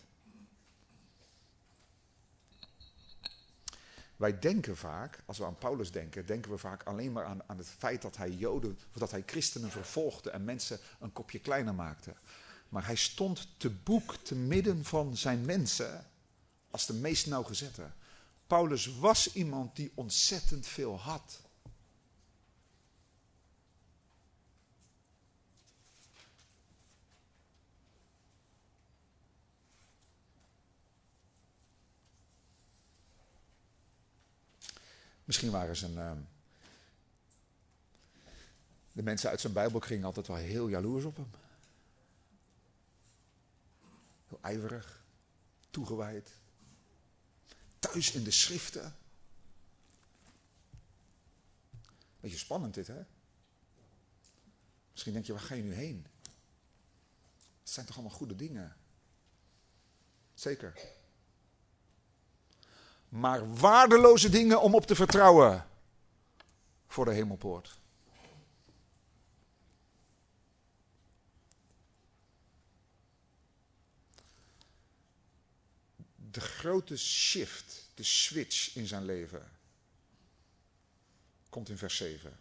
[4.23, 7.59] Wij denken vaak, als we aan Paulus denken, denken we vaak alleen maar aan, aan
[7.59, 11.75] het feit dat hij Joden, of dat hij christenen vervolgde en mensen een kopje kleiner
[11.75, 12.15] maakte.
[12.69, 16.07] Maar hij stond te boek te midden van zijn mensen
[16.71, 17.91] als de meest nauwgezette.
[18.47, 21.41] Paulus was iemand die ontzettend veel had.
[35.25, 35.95] Misschien waren ze een.
[35.95, 36.13] Uh,
[38.93, 41.31] de mensen uit zijn Bijbelkring altijd wel heel jaloers op hem.
[44.29, 45.05] Heel ijverig,
[45.71, 46.41] toegewijd
[47.83, 48.97] thuis in de schriften.
[52.21, 53.03] Beetje spannend dit, hè?
[54.91, 56.07] Misschien denk je, waar ga je nu heen?
[57.61, 58.77] Het zijn toch allemaal goede dingen?
[60.35, 60.81] Zeker.
[63.13, 65.67] Maar waardeloze dingen om op te vertrouwen
[66.87, 67.81] voor de hemelpoort.
[76.33, 79.51] de grote shift, de switch in zijn leven,
[81.49, 82.39] komt in vers 7.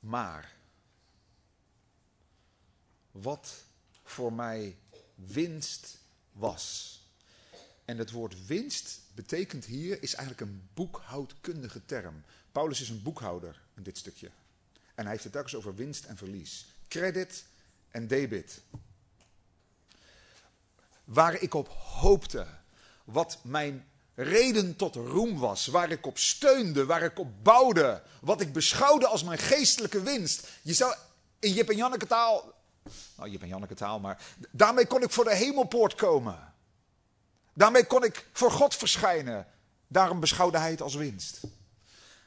[0.00, 0.52] Maar
[3.10, 3.64] wat
[4.02, 4.76] voor mij
[5.14, 5.98] winst
[6.32, 6.98] was.
[7.84, 12.22] En het woord winst betekent hier, is eigenlijk een boekhoudkundige term.
[12.52, 14.30] Paulus is een boekhouder in dit stukje.
[14.94, 16.66] En hij heeft het telkens over winst en verlies.
[16.88, 17.44] Credit
[17.90, 18.62] en debit
[21.04, 22.46] waar ik op hoopte,
[23.04, 28.40] wat mijn reden tot roem was, waar ik op steunde, waar ik op bouwde, wat
[28.40, 30.48] ik beschouwde als mijn geestelijke winst.
[30.62, 30.94] Je zou
[31.38, 32.52] in Jip en Janneke taal,
[33.16, 36.52] nou Jip en Janneke taal, maar daarmee kon ik voor de hemelpoort komen.
[37.54, 39.46] Daarmee kon ik voor God verschijnen.
[39.86, 41.40] Daarom beschouwde hij het als winst.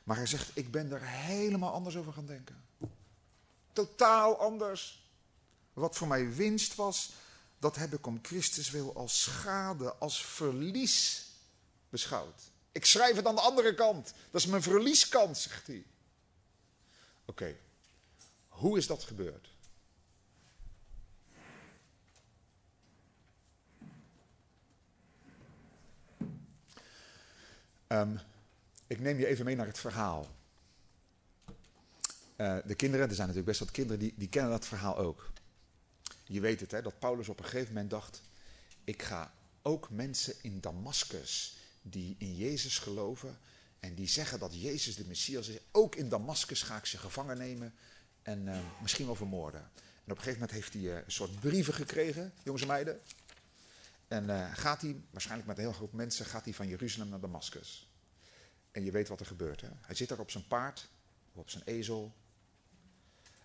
[0.04, 2.66] Maar hij zegt, ik ben er helemaal anders over gaan denken.
[3.74, 5.06] Totaal anders.
[5.74, 7.12] Wat voor mij winst was,
[7.60, 11.26] dat heb ik om Christus wil als schade, als verlies
[11.90, 12.42] beschouwd.
[12.72, 14.14] Ik schrijf het aan de andere kant.
[14.32, 15.86] Dat is mijn verlieskant, zegt hij.
[17.26, 17.56] Oké,
[18.48, 19.50] hoe is dat gebeurd?
[27.88, 28.20] Um,
[28.88, 30.28] ik neem je even mee naar het verhaal.
[32.38, 35.32] Uh, de kinderen, er zijn natuurlijk best wat kinderen die, die kennen dat verhaal ook.
[36.24, 38.22] Je weet het, hè, dat Paulus op een gegeven moment dacht:
[38.84, 43.38] ik ga ook mensen in Damascus die in Jezus geloven
[43.80, 47.38] en die zeggen dat Jezus de Messias is, ook in Damascus ga ik ze gevangen
[47.38, 47.74] nemen
[48.22, 49.62] en uh, misschien wel vermoorden.
[49.62, 53.00] En op een gegeven moment heeft hij uh, een soort brieven gekregen, jongens en meiden.
[54.08, 57.20] En uh, gaat hij, waarschijnlijk met een heel groep mensen, gaat hij van Jeruzalem naar
[57.20, 57.90] Damascus.
[58.72, 59.62] En je weet wat er gebeurt.
[59.62, 59.70] Hè?
[59.82, 60.90] Hij zit daar op zijn paard,
[61.34, 62.16] of op zijn ezel.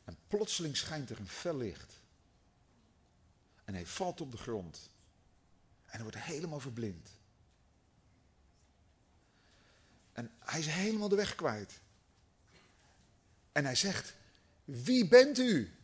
[0.04, 2.00] En plotseling schijnt er een fel licht.
[3.64, 4.90] En hij valt op de grond.
[5.84, 7.08] En hij wordt helemaal verblind.
[10.12, 11.80] En hij is helemaal de weg kwijt.
[13.52, 14.14] En hij zegt:
[14.64, 15.76] Wie bent u?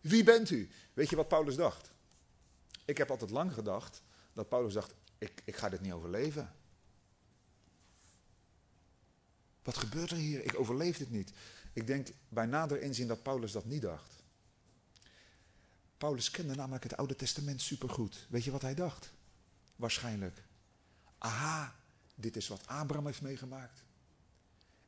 [0.00, 0.70] Wie bent u?
[0.92, 1.89] Weet je wat Paulus dacht?
[2.90, 6.52] Ik heb altijd lang gedacht dat Paulus dacht: Ik, ik ga dit niet overleven.
[9.62, 10.44] Wat gebeurt er hier?
[10.44, 11.32] Ik overleef dit niet.
[11.72, 14.22] Ik denk bij nader inzien dat Paulus dat niet dacht.
[15.98, 18.26] Paulus kende namelijk het Oude Testament supergoed.
[18.28, 19.12] Weet je wat hij dacht?
[19.76, 20.42] Waarschijnlijk.
[21.18, 21.76] Aha,
[22.14, 23.82] dit is wat Abraham heeft meegemaakt.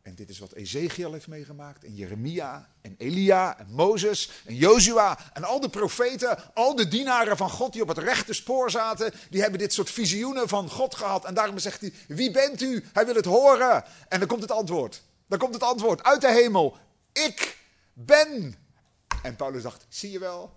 [0.02, 1.84] En dit is wat Ezekiel heeft meegemaakt.
[1.84, 7.36] En Jeremia en Elia en Mozes en Jozua en al de profeten, al de dienaren
[7.36, 10.94] van God die op het rechte spoor zaten, die hebben dit soort visioenen van God
[10.94, 11.24] gehad.
[11.24, 12.84] En daarom zegt hij, wie bent u?
[12.92, 13.84] Hij wil het horen.
[14.08, 15.02] En dan komt het antwoord.
[15.26, 16.76] Dan komt het antwoord uit de hemel.
[17.12, 17.56] Ik
[17.92, 18.54] ben.
[19.22, 20.52] En Paulus dacht, zie je wel?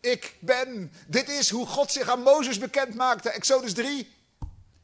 [0.00, 0.92] Ik ben.
[1.06, 3.30] Dit is hoe God zich aan Mozes bekend maakte.
[3.30, 4.18] Exodus 3.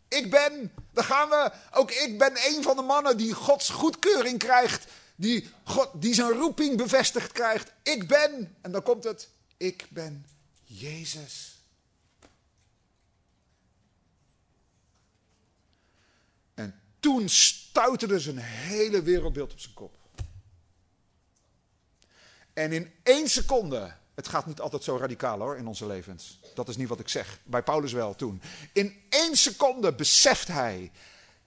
[0.08, 1.52] Ik ben, daar gaan we.
[1.72, 4.86] Ook ik ben een van de mannen die Gods goedkeuring krijgt.
[5.16, 7.72] Die, God, die zijn roeping bevestigd krijgt.
[7.82, 8.56] Ik ben.
[8.60, 9.28] En dan komt het.
[9.56, 10.26] Ik ben
[10.64, 11.58] Jezus.
[16.54, 19.96] En toen stuiterde zijn hele wereldbeeld op zijn kop.
[22.52, 26.38] En in één seconde het gaat niet altijd zo radicaal hoor in onze levens.
[26.54, 27.38] Dat is niet wat ik zeg.
[27.44, 28.42] Bij Paulus wel toen.
[28.72, 30.90] In één seconde beseft hij: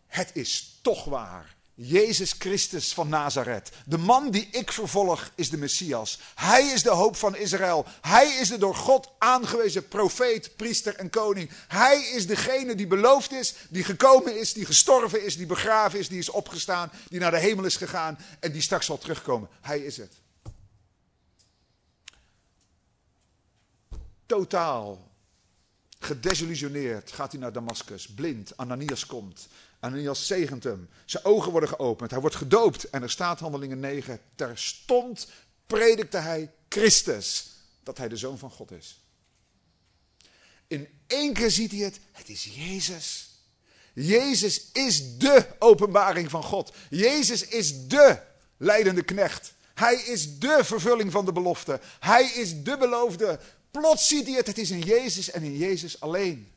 [0.08, 1.58] het is toch waar.
[1.82, 3.72] Jezus Christus van Nazareth.
[3.86, 6.20] De man die ik vervolg is de Messias.
[6.36, 7.86] Hij is de hoop van Israël.
[8.02, 11.50] Hij is de door God aangewezen profeet, priester en koning.
[11.68, 16.10] Hij is degene die beloofd is, die gekomen is, die gestorven is, die begraven is,
[16.10, 19.50] die is opgestaan, die naar de hemel is gegaan en die straks zal terugkomen.
[19.62, 20.14] Hij is het.
[24.30, 25.12] Totaal
[26.00, 28.58] gedesillusioneerd gaat hij naar Damascus, blind.
[28.58, 29.48] Ananias komt.
[29.80, 30.89] Ananias zegent hem.
[31.06, 32.12] Zijn ogen worden geopend.
[32.12, 32.89] Hij wordt gedoopt.
[32.89, 34.20] En er staat handelingen 9.
[34.36, 35.28] Terstond
[35.68, 37.52] predikte hij Christus.
[37.84, 39.04] Dat hij de zoon van God is.
[40.68, 42.00] In één keer ziet hij het.
[42.12, 43.30] Het is Jezus.
[43.94, 46.74] Jezus is de openbaring van God.
[46.89, 48.22] Jezus is de
[48.58, 49.54] leidende knecht.
[49.74, 51.80] Hij is de vervulling van de belofte.
[52.00, 53.39] Hij is de beloofde
[53.72, 56.52] Plots ziet hij het, het is in Jezus en in Jezus alleen.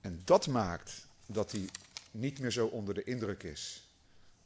[0.00, 1.68] En dat maakt dat hij
[2.10, 3.88] niet meer zo onder de indruk is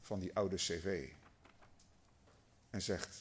[0.03, 1.09] van die oude cv.
[2.71, 3.17] En zegt,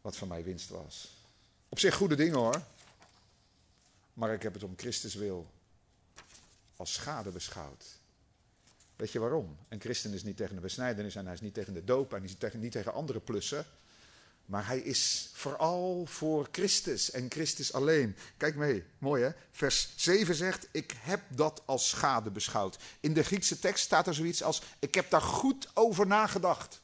[0.00, 1.12] wat van mij winst was.
[1.68, 2.62] Op zich goede dingen hoor.
[4.12, 5.50] Maar ik heb het om Christus wil
[6.76, 7.84] als schade beschouwd.
[8.96, 9.56] Weet je waarom?
[9.68, 12.18] Een christen is niet tegen de besnijdenis en hij is niet tegen de doop en
[12.18, 13.66] hij is tegen, niet tegen andere plussen.
[14.46, 18.16] Maar hij is vooral voor Christus en Christus alleen.
[18.36, 19.30] Kijk mee, mooi hè?
[19.50, 22.78] Vers 7 zegt, ik heb dat als schade beschouwd.
[23.00, 26.80] In de Griekse tekst staat er zoiets als, ik heb daar goed over nagedacht.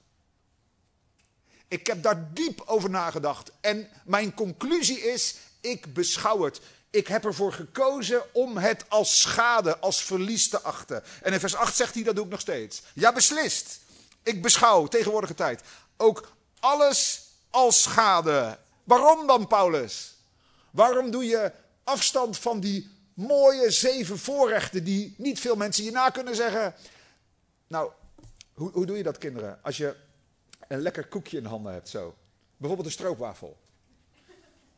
[1.69, 3.53] Ik heb daar diep over nagedacht.
[3.61, 6.61] En mijn conclusie is, ik beschouw het.
[6.91, 11.03] Ik heb ervoor gekozen om het als schade, als verlies te achten.
[11.23, 12.83] En in vers 8 zegt hij, dat doe ik nog steeds.
[12.95, 13.81] Ja, beslist.
[14.23, 15.63] Ik beschouw, tegenwoordige tijd,
[15.97, 18.59] ook alles als schade.
[18.85, 20.15] Waarom dan, Paulus?
[20.71, 21.53] Waarom doe je
[21.85, 26.75] afstand van die mooie zeven voorrechten die niet veel mensen je na kunnen zeggen?
[27.67, 27.91] Nou,
[28.55, 29.59] hoe, hoe doe je dat, kinderen?
[29.63, 29.97] Als je
[30.69, 32.15] een lekker koekje in handen hebt, zo.
[32.57, 33.59] Bijvoorbeeld een stroopwafel.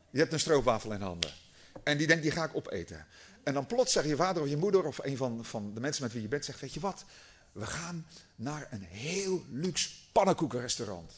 [0.09, 1.42] Je hebt een stroopwafel in handen.
[1.83, 3.05] En die denkt, die ga ik opeten.
[3.43, 6.03] En dan plots zegt je vader of je moeder of een van, van de mensen
[6.03, 7.05] met wie je bent, zegt, weet je wat?
[7.51, 11.13] We gaan naar een heel luxe pannenkoekenrestaurant.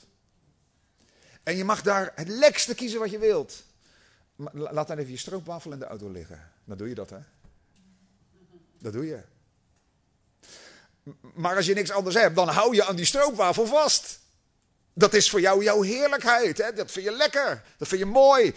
[1.43, 3.63] En je mag daar het lekkerste kiezen wat je wilt.
[4.51, 6.51] laat dan even je stroopwafel in de auto liggen.
[6.63, 7.19] Dan doe je dat, hè?
[8.79, 9.21] Dat doe je.
[11.33, 14.19] Maar als je niks anders hebt, dan hou je aan die stroopwafel vast.
[14.93, 16.57] Dat is voor jou jouw heerlijkheid.
[16.57, 16.73] Hè?
[16.73, 17.63] Dat vind je lekker.
[17.77, 18.53] Dat vind je mooi.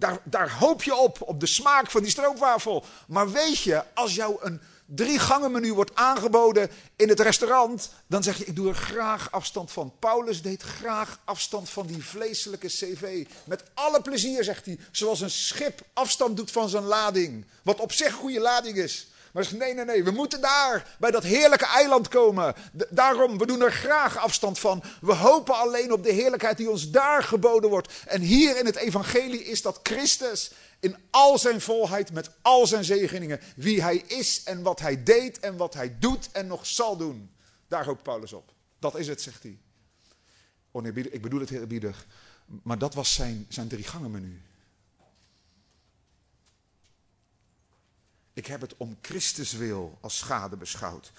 [0.00, 2.84] Daar, daar hoop je op, op de smaak van die stroopwafel.
[3.06, 8.22] Maar weet je, als jou een drie gangen menu wordt aangeboden in het restaurant, dan
[8.22, 9.92] zeg je, ik doe er graag afstand van.
[9.98, 13.26] Paulus deed graag afstand van die vleeselijke cv.
[13.44, 17.44] Met alle plezier, zegt hij, zoals een schip afstand doet van zijn lading.
[17.62, 19.08] Wat op zich goede lading is.
[19.32, 22.54] Maar zegt, nee, nee, nee, we moeten daar, bij dat heerlijke eiland komen.
[22.90, 24.82] daarom, we doen er graag afstand van.
[25.00, 27.92] We hopen alleen op de heerlijkheid die ons daar geboden wordt.
[28.06, 30.50] En hier in het evangelie is dat Christus
[30.80, 33.40] in al zijn volheid, met al zijn zegeningen.
[33.56, 37.30] Wie hij is en wat hij deed en wat hij doet en nog zal doen.
[37.68, 38.52] Daar hoopt Paulus op.
[38.78, 39.58] Dat is het, zegt hij.
[40.72, 42.06] Nee, ik bedoel het heel biedig.
[42.62, 44.40] Maar dat was zijn, zijn drie gangen menu.
[48.32, 51.12] Ik heb het om Christus wil als schade beschouwd.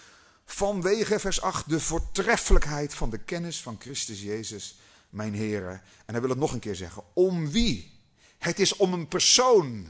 [0.45, 5.69] Vanwege, vers 8, de voortreffelijkheid van de kennis van Christus Jezus, mijn Heer.
[6.05, 7.03] En hij wil het nog een keer zeggen.
[7.13, 7.99] Om wie?
[8.37, 9.87] Het is om een persoon.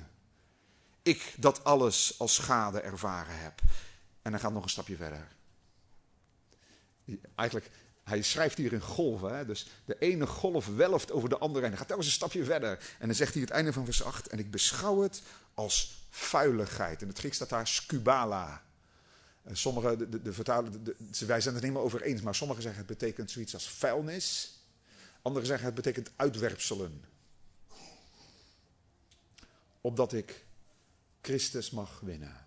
[1.02, 3.62] Ik dat alles als schade ervaren heb.
[4.22, 5.28] En hij gaat nog een stapje verder.
[7.36, 7.72] Eigenlijk,
[8.04, 9.38] hij schrijft hier in golven.
[9.38, 9.46] Hè?
[9.46, 11.64] Dus de ene golf welft over de andere.
[11.64, 12.96] En hij gaat telkens een stapje verder.
[13.00, 14.28] En dan zegt hij het einde van vers 8.
[14.28, 15.22] En ik beschouw het
[15.54, 17.02] als vuiligheid.
[17.02, 18.64] In het Grieks staat daar skubala.
[19.44, 20.84] En sommige, de, de, de vertalen,
[21.26, 24.56] wij zijn het niet meer over eens, maar sommigen zeggen het betekent zoiets als vuilnis.
[25.22, 27.04] Anderen zeggen het betekent uitwerpselen.
[29.82, 30.46] Opdat ik
[31.22, 32.46] Christus mag winnen.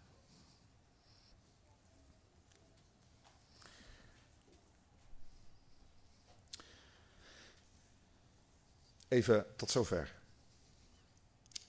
[9.08, 10.22] Even tot zover.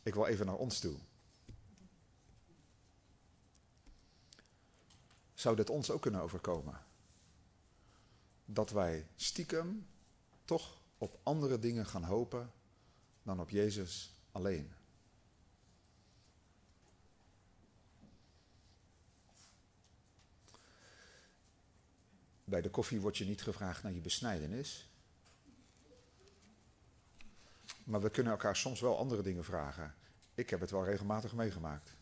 [0.03, 0.97] Ik wil even naar ons toe.
[5.45, 6.85] zou dit ons ook kunnen overkomen.
[8.45, 9.87] Dat wij stiekem
[10.45, 12.51] toch op andere dingen gaan hopen
[13.23, 14.73] dan op Jezus alleen.
[22.43, 24.89] Bij de koffie wordt je niet gevraagd naar je besnijdenis.
[27.85, 29.95] Maar we kunnen elkaar soms wel andere dingen vragen.
[30.33, 31.95] Ik heb het wel regelmatig meegemaakt.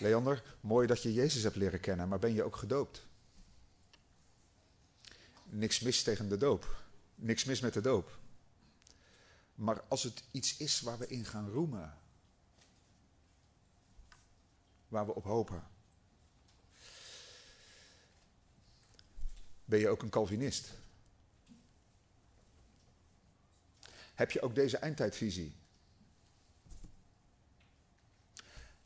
[0.00, 3.06] Leander, mooi dat je Jezus hebt leren kennen, maar ben je ook gedoopt?
[5.44, 6.82] Niks mis tegen de doop.
[7.14, 8.18] Niks mis met de doop.
[9.54, 11.98] Maar als het iets is waar we in gaan roemen,
[14.88, 15.66] waar we op hopen,
[19.64, 20.81] ben je ook een Calvinist?
[24.22, 25.56] Heb je ook deze eindtijdvisie?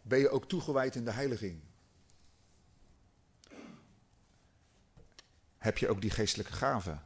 [0.02, 1.60] ben je ook toegewijd in de heiliging?
[5.58, 7.02] Heb je ook die geestelijke gaven?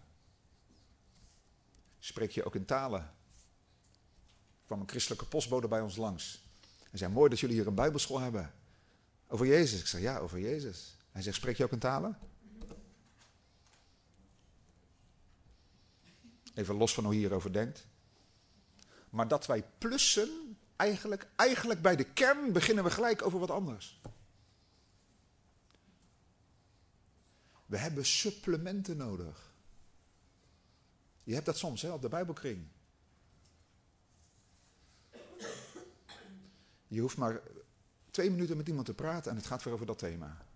[1.99, 3.01] Spreek je ook in talen?
[3.01, 6.43] Er kwam een christelijke postbode bij ons langs.
[6.91, 8.53] Hij zei, mooi dat jullie hier een bijbelschool hebben.
[9.27, 9.81] Over Jezus.
[9.81, 10.97] Ik zeg, ja, over Jezus.
[11.11, 12.19] Hij zegt, spreek je ook in talen?
[16.55, 17.89] Even los van hoe je hierover denkt.
[19.11, 24.01] Maar dat wij plussen eigenlijk, eigenlijk bij de kern beginnen we gelijk over wat anders.
[27.67, 29.55] We hebben supplementen nodig.
[31.25, 32.69] Je hebt dat soms hè, op de Bijbelkring.
[36.89, 37.41] Je hoeft maar
[38.11, 40.47] twee minuten met iemand te praten en het gaat weer over dat thema.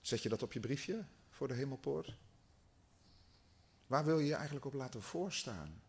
[0.00, 1.04] Zet je dat op je briefje
[1.42, 2.16] voor de hemelpoort?
[3.86, 5.82] Waar wil je je eigenlijk op laten voorstaan?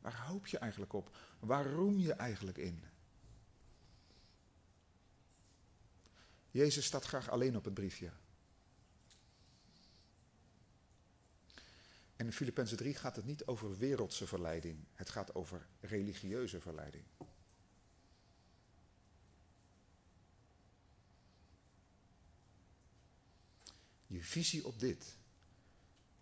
[0.00, 1.16] Waar hoop je eigenlijk op?
[1.38, 2.84] Waar roem je eigenlijk in?
[6.50, 8.10] Jezus staat graag alleen op het briefje.
[12.16, 14.84] En in Filippenzen 3 gaat het niet over wereldse verleiding.
[14.94, 17.04] Het gaat over religieuze verleiding.
[24.08, 25.16] Je visie op dit.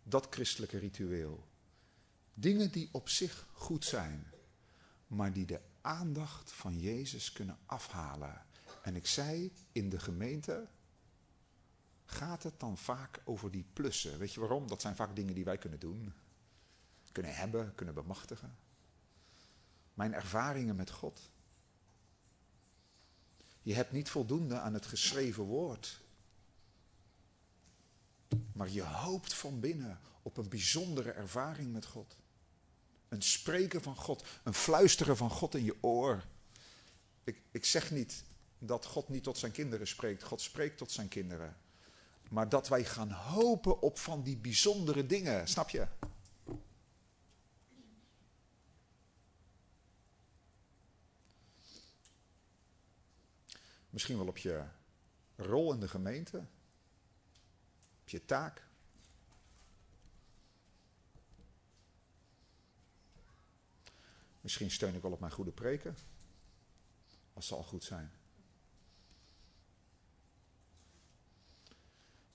[0.03, 1.49] Dat christelijke ritueel.
[2.35, 4.27] Dingen die op zich goed zijn,
[5.07, 8.45] maar die de aandacht van Jezus kunnen afhalen.
[8.83, 10.69] En ik zei, in de gemeente
[12.05, 14.19] gaat het dan vaak over die plussen.
[14.19, 14.69] Weet je waarom?
[14.69, 16.13] Dat zijn vaak dingen die wij kunnen doen,
[17.13, 18.57] kunnen hebben, kunnen bemachtigen.
[19.95, 21.31] Mijn ervaringen met God.
[23.63, 26.05] Je hebt niet voldoende aan het geschreven woord.
[28.57, 32.17] Maar je hoopt van binnen op een bijzondere ervaring met God.
[33.09, 36.25] Een spreken van God, een fluisteren van God in je oor.
[37.25, 38.25] Ik, ik zeg niet
[38.59, 40.23] dat God niet tot zijn kinderen spreekt.
[40.23, 41.57] God spreekt tot zijn kinderen.
[42.31, 45.87] Maar dat wij gaan hopen op van die bijzondere dingen, snap je?
[53.91, 54.65] Misschien wel op je
[55.37, 56.47] rol in de gemeente,
[58.07, 58.63] op je taak.
[64.41, 65.97] Misschien steun ik wel op mijn goede preken,
[67.33, 68.13] als ze al goed zijn.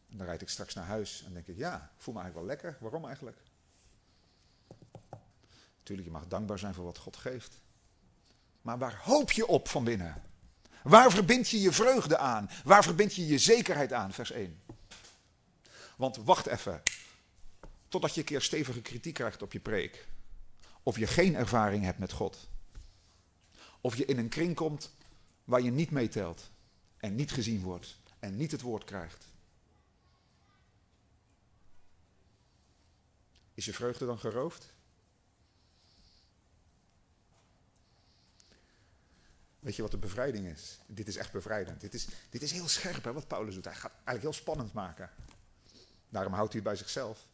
[0.10, 2.36] En dan rijd ik straks naar huis en denk ik, ja, ik voel me eigenlijk
[2.36, 2.82] wel lekker.
[2.82, 3.38] Waarom eigenlijk?
[5.78, 7.62] Natuurlijk, je mag dankbaar zijn voor wat God geeft.
[8.62, 10.24] Maar waar hoop je op van binnen?
[10.84, 12.50] Waar verbind je je vreugde aan?
[12.64, 14.14] Waar verbind je je zekerheid aan?
[14.14, 14.62] Vers 1.
[16.02, 16.82] Want wacht even.
[17.88, 20.08] Totdat je een keer stevige kritiek krijgt op je preek.
[20.84, 22.50] Of je geen ervaring hebt met God.
[23.82, 24.96] Of je in een kring komt
[25.44, 26.52] waar je niet meetelt.
[26.98, 27.98] En niet gezien wordt.
[28.20, 29.26] En niet het woord krijgt.
[33.54, 34.74] Is je vreugde dan geroofd?
[39.60, 40.80] Weet je wat de bevrijding is?
[40.88, 41.82] Dit is echt bevrijdend.
[41.82, 43.66] Dit is, dit is heel scherp hè, wat Paulus doet.
[43.66, 45.10] Hij gaat eigenlijk heel spannend maken.
[46.12, 47.26] Daarom houdt hij het bij zichzelf.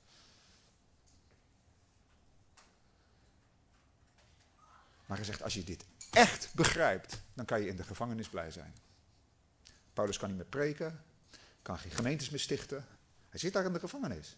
[5.05, 8.51] Maar hij zegt, als je dit echt begrijpt, dan kan je in de gevangenis blij
[8.51, 8.75] zijn.
[9.93, 11.03] Paulus kan niet meer preken,
[11.61, 12.85] kan geen gemeentes meer stichten.
[13.29, 14.37] Hij zit daar in de gevangenis.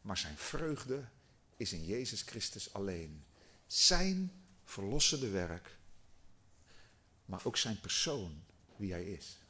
[0.00, 1.04] Maar zijn vreugde
[1.56, 3.24] is in Jezus Christus alleen.
[3.66, 4.32] Zijn
[4.64, 5.76] verlossende werk,
[7.24, 8.44] maar ook zijn persoon,
[8.76, 9.41] wie hij is.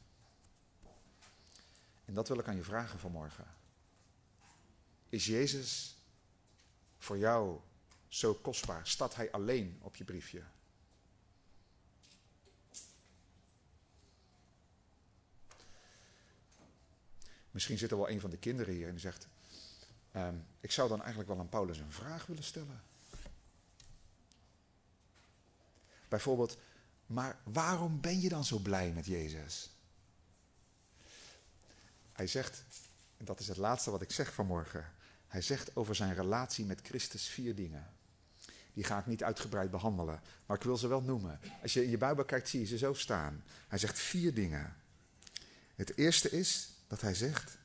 [2.05, 3.45] En dat wil ik aan je vragen vanmorgen.
[5.09, 5.97] Is Jezus
[6.97, 7.59] voor jou
[8.07, 8.87] zo kostbaar?
[8.87, 10.43] Staat hij alleen op je briefje?
[17.51, 19.27] Misschien zit er wel een van de kinderen hier en die zegt:
[20.13, 22.83] Ehm, ik zou dan eigenlijk wel aan Paulus een vraag willen stellen.
[26.07, 26.57] Bijvoorbeeld,
[27.05, 29.72] maar waarom ben je dan zo blij met Jezus?
[32.13, 32.63] Hij zegt,
[33.17, 34.91] en dat is het laatste wat ik zeg vanmorgen.
[35.27, 37.93] Hij zegt over zijn relatie met Christus vier dingen.
[38.73, 41.39] Die ga ik niet uitgebreid behandelen, maar ik wil ze wel noemen.
[41.61, 43.43] Als je in je Bijbel kijkt, zie je ze zo staan.
[43.67, 44.75] Hij zegt vier dingen.
[45.75, 47.57] Het eerste is dat hij zegt: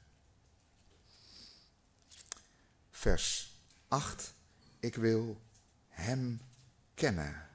[2.91, 3.53] vers
[3.89, 4.33] 8.
[4.81, 5.41] Ik wil
[5.89, 6.41] Hem
[6.95, 7.49] kennen.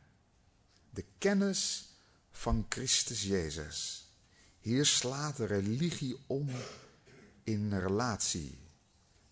[0.90, 1.90] De kennis
[2.32, 4.03] van Christus Jezus.
[4.64, 6.50] Hier slaat de religie om
[7.44, 8.58] in relatie.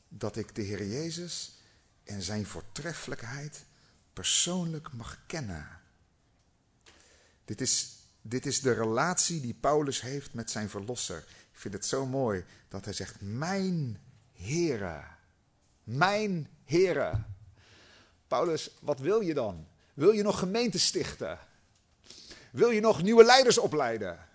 [0.08, 1.54] Dat ik de Heer Jezus
[2.04, 3.66] en zijn voortreffelijkheid
[4.14, 5.68] persoonlijk mag kennen.
[7.46, 11.18] Dit is, dit is de relatie die Paulus heeft met zijn verlosser.
[11.52, 14.00] Ik vind het zo mooi dat hij zegt: Mijn
[14.34, 15.04] Heere.
[15.84, 17.24] Mijn Heere.
[18.28, 19.68] Paulus, wat wil je dan?
[19.94, 21.40] Wil je nog gemeenten stichten?
[22.52, 24.30] Wil je nog nieuwe leiders opleiden?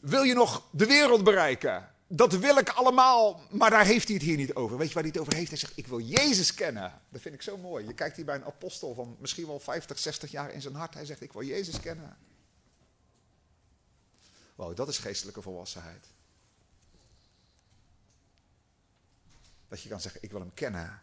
[0.00, 1.90] Wil je nog de wereld bereiken?
[2.06, 4.78] Dat wil ik allemaal, maar daar heeft hij het hier niet over.
[4.78, 5.48] Weet je waar hij het over heeft?
[5.48, 7.00] Hij zegt, ik wil Jezus kennen.
[7.08, 7.86] Dat vind ik zo mooi.
[7.86, 10.94] Je kijkt hier bij een apostel van misschien wel 50, 60 jaar in zijn hart.
[10.94, 12.16] Hij zegt, ik wil Jezus kennen.
[14.54, 16.06] Wow, dat is geestelijke volwassenheid.
[19.68, 21.00] Dat je kan zeggen, ik wil hem kennen.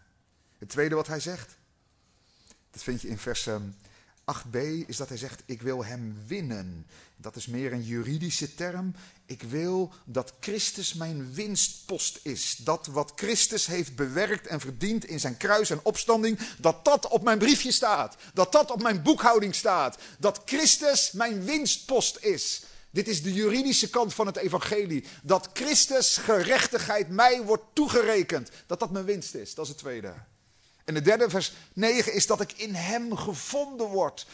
[0.58, 1.58] Het tweede wat hij zegt,
[2.72, 6.88] dat vind je in vers 8b, ehm, is dat hij zegt, ik wil hem winnen.
[7.24, 8.96] Dat is meer een juridische term.
[9.26, 12.56] Ik wil dat Christus mijn winstpost is.
[12.56, 17.24] Dat wat Christus heeft bewerkt en verdiend in zijn kruis en opstanding, dat dat op
[17.24, 18.16] mijn briefje staat.
[18.34, 19.98] Dat dat op mijn boekhouding staat.
[20.20, 22.64] Dat Christus mijn winstpost is.
[22.90, 25.04] Dit is de juridische kant van het evangelie.
[25.22, 28.50] Dat Christus gerechtigheid mij wordt toegerekend.
[28.66, 29.56] Dat dat mijn winst is.
[29.56, 30.14] Dat is het tweede.
[30.86, 34.28] En de derde vers 9 is dat ik in hem gevonden word.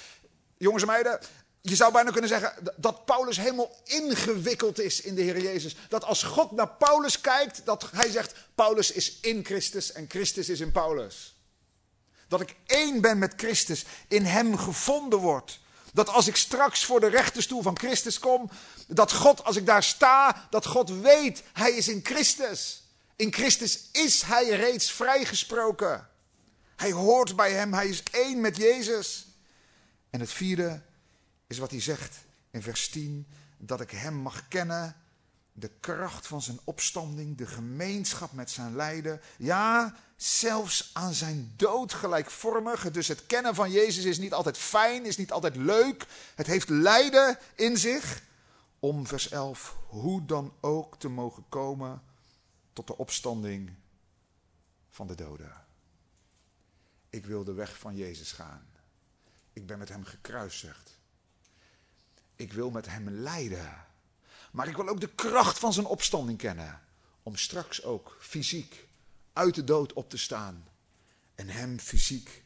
[0.58, 1.20] Jongens en meiden,
[1.62, 5.76] je zou bijna kunnen zeggen dat Paulus helemaal ingewikkeld is in de Heer Jezus.
[5.90, 10.50] Dat als God naar Paulus kijkt, dat hij zegt, Paulus is in Christus en Christus
[10.50, 11.36] is in Paulus.
[12.28, 15.60] Dat ik één ben met Christus, in hem gevonden word.
[15.94, 18.50] Dat als ik straks voor de rechterstoel van Christus kom,
[18.88, 22.84] dat God, als ik daar sta, dat God weet, hij is in Christus.
[23.16, 26.08] In Christus is hij reeds vrijgesproken.
[26.76, 29.28] Hij hoort bij hem, hij is één met Jezus.
[30.10, 30.82] En het vierde
[31.50, 32.18] is wat hij zegt
[32.52, 33.28] in vers 10,
[33.58, 34.96] dat ik hem mag kennen,
[35.52, 39.22] de kracht van zijn opstanding, de gemeenschap met zijn lijden.
[39.38, 42.92] Ja, zelfs aan zijn dood gelijkvormig.
[42.92, 46.06] Dus het kennen van Jezus is niet altijd fijn, is niet altijd leuk.
[46.36, 48.22] Het heeft lijden in zich.
[48.80, 52.02] Om vers 11, hoe dan ook te mogen komen
[52.74, 53.74] tot de opstanding
[54.90, 55.66] van de doden.
[57.10, 58.68] Ik wil de weg van Jezus gaan.
[59.54, 60.99] Ik ben met hem gekruisigd.
[62.40, 63.86] Ik wil met hem lijden.
[64.52, 66.82] Maar ik wil ook de kracht van zijn opstanding kennen.
[67.24, 68.88] Om straks ook fysiek
[69.34, 70.68] uit de dood op te staan.
[71.36, 72.44] En hem fysiek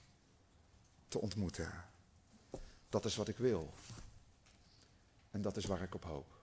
[1.07, 1.85] te ontmoeten.
[2.89, 3.73] Dat is wat ik wil.
[5.31, 6.41] En dat is waar ik op hoop.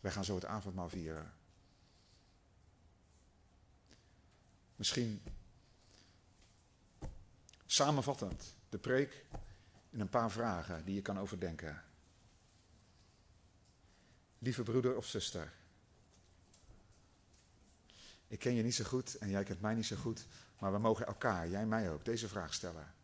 [0.00, 1.34] Wij gaan zo het avondmaal vieren.
[4.76, 5.22] Misschien
[7.66, 9.24] samenvattend de preek
[9.94, 11.82] in een paar vragen die je kan overdenken.
[14.38, 15.52] Lieve broeder of zuster,
[18.26, 20.26] ik ken je niet zo goed en jij kent mij niet zo goed,
[20.58, 22.94] maar we mogen elkaar, jij mij ook, deze vraag stellen.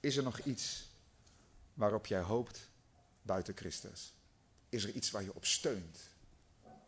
[0.00, 0.90] Is er nog iets
[1.74, 2.70] waarop jij hoopt
[3.22, 4.14] buiten Christus?
[4.68, 6.00] Is er iets waar je op steunt,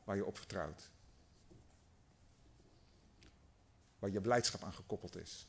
[0.04, 0.90] waar je op vertrouwt?
[3.98, 5.46] Waar je blijdschap aan gekoppeld is?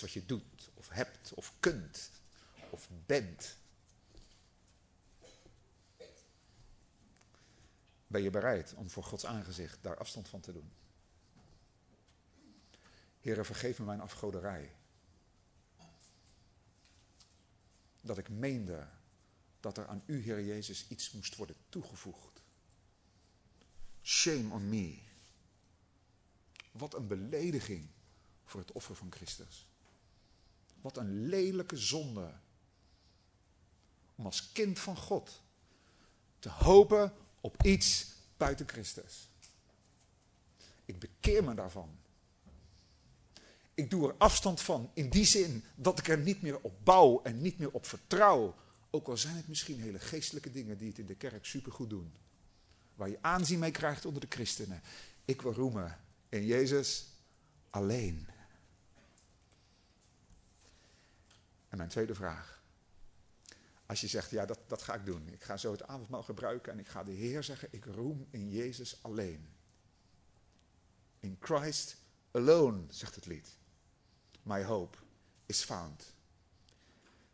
[0.00, 2.10] Wat je doet, of hebt, of kunt,
[2.70, 3.56] of bent.
[8.06, 10.72] Ben je bereid om voor Gods aangezicht daar afstand van te doen?
[13.20, 14.74] Heere, vergeef me mijn afgoderij.
[18.00, 18.88] Dat ik meende
[19.60, 22.42] dat er aan u, Heer Jezus, iets moest worden toegevoegd.
[24.02, 24.98] Shame on me.
[26.72, 27.88] Wat een belediging
[28.44, 29.66] voor het offer van Christus.
[30.86, 32.32] Wat een lelijke zonde.
[34.14, 35.42] Om als kind van God
[36.38, 38.06] te hopen op iets
[38.36, 39.28] buiten Christus.
[40.84, 41.98] Ik bekeer me daarvan.
[43.74, 47.22] Ik doe er afstand van in die zin dat ik er niet meer op bouw
[47.22, 48.54] en niet meer op vertrouw.
[48.90, 52.12] Ook al zijn het misschien hele geestelijke dingen die het in de kerk supergoed doen.
[52.94, 54.82] Waar je aanzien mee krijgt onder de christenen.
[55.24, 57.06] Ik wil roemen in Jezus
[57.70, 58.34] alleen.
[61.76, 62.62] Mijn tweede vraag.
[63.86, 65.28] Als je zegt, ja, dat, dat ga ik doen.
[65.28, 68.50] Ik ga zo het avondmaal gebruiken en ik ga de Heer zeggen, ik roem in
[68.50, 69.48] Jezus alleen.
[71.20, 71.96] In Christ
[72.30, 73.48] alone, zegt het lied.
[74.42, 74.98] My hope
[75.46, 76.14] is found.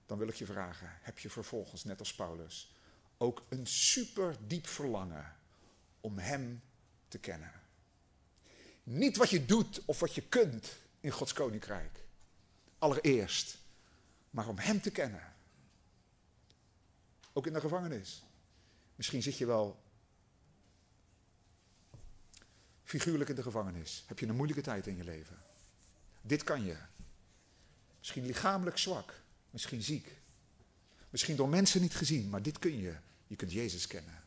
[0.06, 2.74] Dan wil ik je vragen, heb je vervolgens, net als Paulus,
[3.16, 5.36] ook een super diep verlangen
[6.00, 6.62] om Hem
[7.08, 7.52] te kennen?
[8.82, 12.04] Niet wat je doet of wat je kunt in Gods koninkrijk.
[12.78, 13.60] Allereerst
[14.32, 15.32] maar om Hem te kennen.
[17.32, 18.22] Ook in de gevangenis.
[18.94, 19.82] Misschien zit je wel
[22.84, 24.04] figuurlijk in de gevangenis.
[24.06, 25.42] Heb je een moeilijke tijd in je leven.
[26.20, 26.76] Dit kan je.
[27.98, 29.22] Misschien lichamelijk zwak.
[29.50, 30.20] Misschien ziek.
[31.10, 32.96] Misschien door mensen niet gezien, maar dit kun je.
[33.26, 34.24] Je kunt Jezus kennen.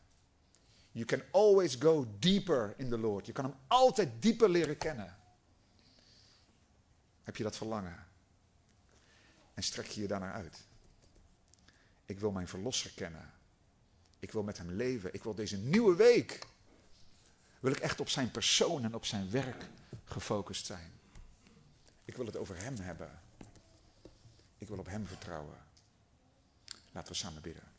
[0.91, 3.25] You can always go deeper in the Lord.
[3.25, 5.17] Je kan hem altijd dieper leren kennen.
[7.23, 8.04] Heb je dat verlangen?
[9.55, 10.63] En strek je je daarnaar uit.
[12.05, 13.33] Ik wil mijn verlosser kennen.
[14.19, 15.13] Ik wil met hem leven.
[15.13, 16.47] Ik wil deze nieuwe week.
[17.59, 19.65] Wil ik echt op zijn persoon en op zijn werk
[20.03, 20.91] gefocust zijn.
[22.05, 23.19] Ik wil het over hem hebben.
[24.57, 25.57] Ik wil op hem vertrouwen.
[26.91, 27.74] Laten we samen bidden.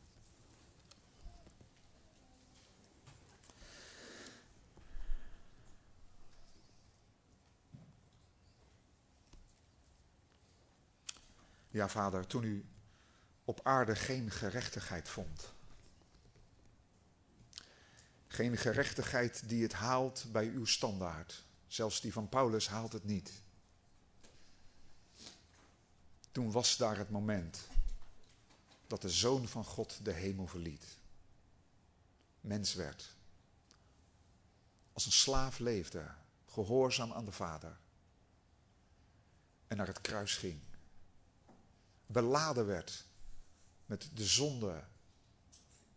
[11.77, 12.65] Ja, vader, toen u
[13.45, 15.53] op aarde geen gerechtigheid vond.
[18.27, 21.43] Geen gerechtigheid die het haalt bij uw standaard.
[21.67, 23.31] Zelfs die van Paulus haalt het niet.
[26.31, 27.67] Toen was daar het moment
[28.87, 30.97] dat de Zoon van God de hemel verliet.
[32.41, 33.15] Mens werd.
[34.93, 36.11] Als een slaaf leefde,
[36.45, 37.77] gehoorzaam aan de Vader.
[39.67, 40.61] en naar het kruis ging.
[42.07, 43.05] Beladen werd
[43.85, 44.83] met de zonde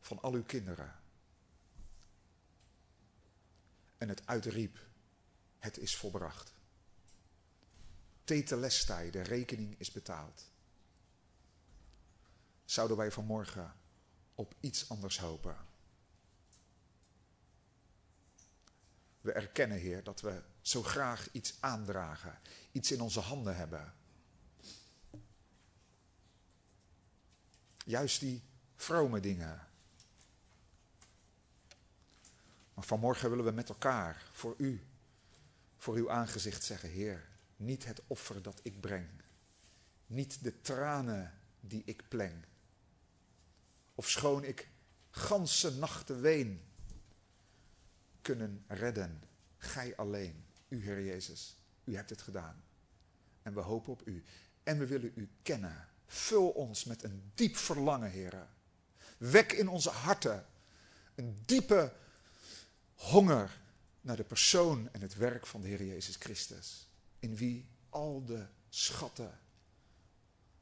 [0.00, 0.98] van al uw kinderen.
[3.98, 4.78] En het uitriep,
[5.58, 6.52] het is volbracht.
[8.24, 10.50] Tetelestai, de rekening is betaald.
[12.64, 13.74] Zouden wij vanmorgen
[14.34, 15.56] op iets anders hopen?
[19.20, 22.38] We erkennen, Heer, dat we zo graag iets aandragen,
[22.72, 23.94] iets in onze handen hebben.
[27.90, 28.42] Juist die
[28.76, 29.66] vrome dingen.
[32.74, 34.84] Maar vanmorgen willen we met elkaar voor u,
[35.76, 39.08] voor uw aangezicht zeggen, Heer, niet het offer dat ik breng,
[40.06, 42.44] niet de tranen die ik pleng.
[43.94, 44.68] Of schoon ik
[45.10, 46.62] ganse nachten ween,
[48.22, 49.22] kunnen redden.
[49.56, 52.62] Gij alleen, u Heer Jezus, u hebt het gedaan.
[53.42, 54.24] En we hopen op u.
[54.62, 55.89] En we willen u kennen.
[56.12, 58.46] Vul ons met een diep verlangen, Heer.
[59.18, 60.46] Wek in onze harten
[61.14, 61.92] een diepe
[62.94, 63.60] honger
[64.00, 66.88] naar de persoon en het werk van de Heer Jezus Christus.
[67.18, 69.38] In wie al de schatten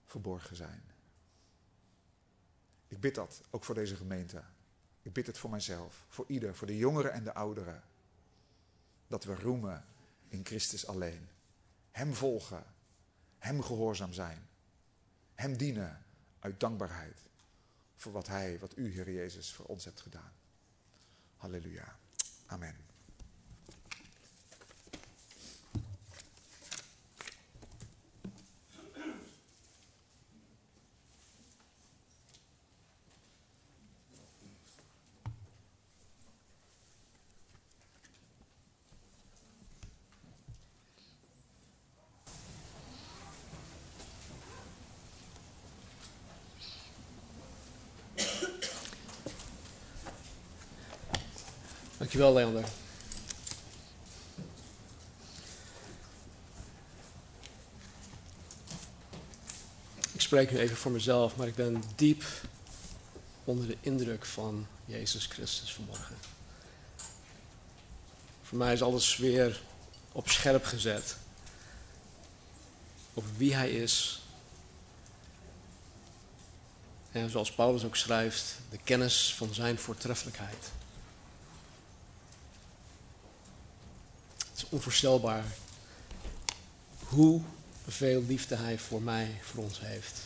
[0.05, 0.83] verborgen zijn.
[2.89, 4.43] Ik bid dat ook voor deze gemeente.
[5.03, 7.83] Ik bid het voor mijzelf, voor ieder, voor de jongeren en de ouderen.
[9.07, 9.85] Dat we roemen
[10.29, 11.29] in Christus alleen.
[11.91, 12.65] Hem volgen,
[13.39, 14.49] Hem gehoorzaam zijn,
[15.39, 16.05] Hem dienen
[16.39, 17.21] uit dankbaarheid
[17.97, 20.33] voor wat Hij, wat U, Heer Jezus, voor ons hebt gedaan.
[21.37, 21.99] Halleluja.
[22.47, 22.88] Amen.
[52.19, 52.71] Dankjewel, Leander.
[60.13, 62.25] Ik spreek nu even voor mezelf, maar ik ben diep
[63.45, 66.17] onder de indruk van Jezus Christus vanmorgen.
[68.43, 69.63] Voor mij is alles weer
[70.13, 71.17] op scherp gezet.
[73.15, 74.23] Over wie hij is.
[77.13, 80.71] En zoals Paulus ook schrijft, de kennis van zijn voortreffelijkheid.
[84.58, 85.45] Het is onvoorstelbaar
[86.99, 87.41] hoe
[87.87, 90.21] veel liefde hij voor mij, voor ons heeft.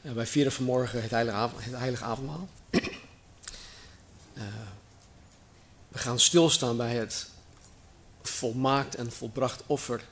[0.00, 2.48] Wij vieren vanmorgen het heilige, avondmaal.
[2.70, 2.80] Uh,
[5.88, 7.26] we gaan stilstaan bij het
[8.22, 10.04] volmaakt en volbracht offer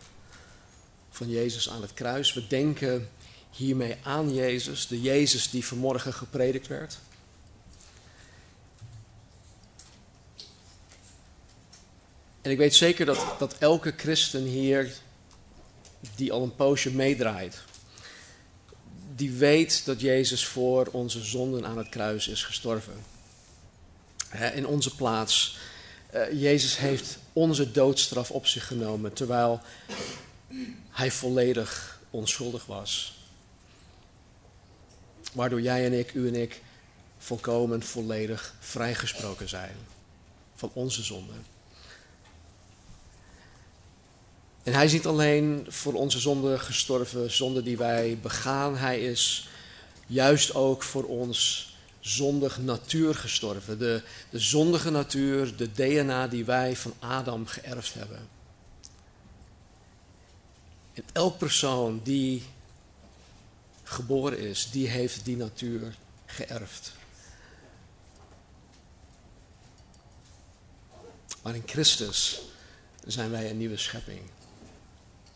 [1.11, 2.33] van Jezus aan het kruis.
[2.33, 3.09] We denken
[3.51, 6.99] hiermee aan Jezus, de Jezus die vanmorgen gepredikt werd.
[12.43, 14.93] En ik weet zeker dat, dat elke christen hier,
[16.15, 17.63] die al een poosje meedraait,
[19.17, 22.95] die weet dat Jezus voor onze zonden aan het kruis is gestorven.
[24.55, 25.59] In onze plaats.
[26.11, 29.61] Eh, Jezus heeft onze doodstraf op zich genomen, terwijl
[30.91, 33.21] hij volledig onschuldig was.
[35.33, 36.61] Waardoor jij en ik, u en ik,
[37.19, 39.77] volkomen volledig vrijgesproken zijn
[40.55, 41.52] van onze zonden.
[44.63, 48.77] En hij is niet alleen voor onze zonde gestorven, zonde die wij begaan.
[48.77, 49.49] Hij is
[50.07, 53.79] juist ook voor ons zondig natuur gestorven.
[53.79, 58.29] De, de zondige natuur, de DNA die wij van Adam geërfd hebben.
[60.93, 62.43] En elk persoon die
[63.83, 65.95] geboren is, die heeft die natuur
[66.27, 66.93] geërfd.
[71.43, 72.41] Maar in Christus
[73.07, 74.21] zijn wij een nieuwe schepping.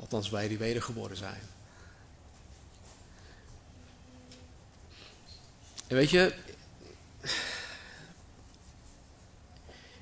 [0.01, 1.41] Althans, wij die wedergeboren zijn.
[5.87, 6.35] En weet je,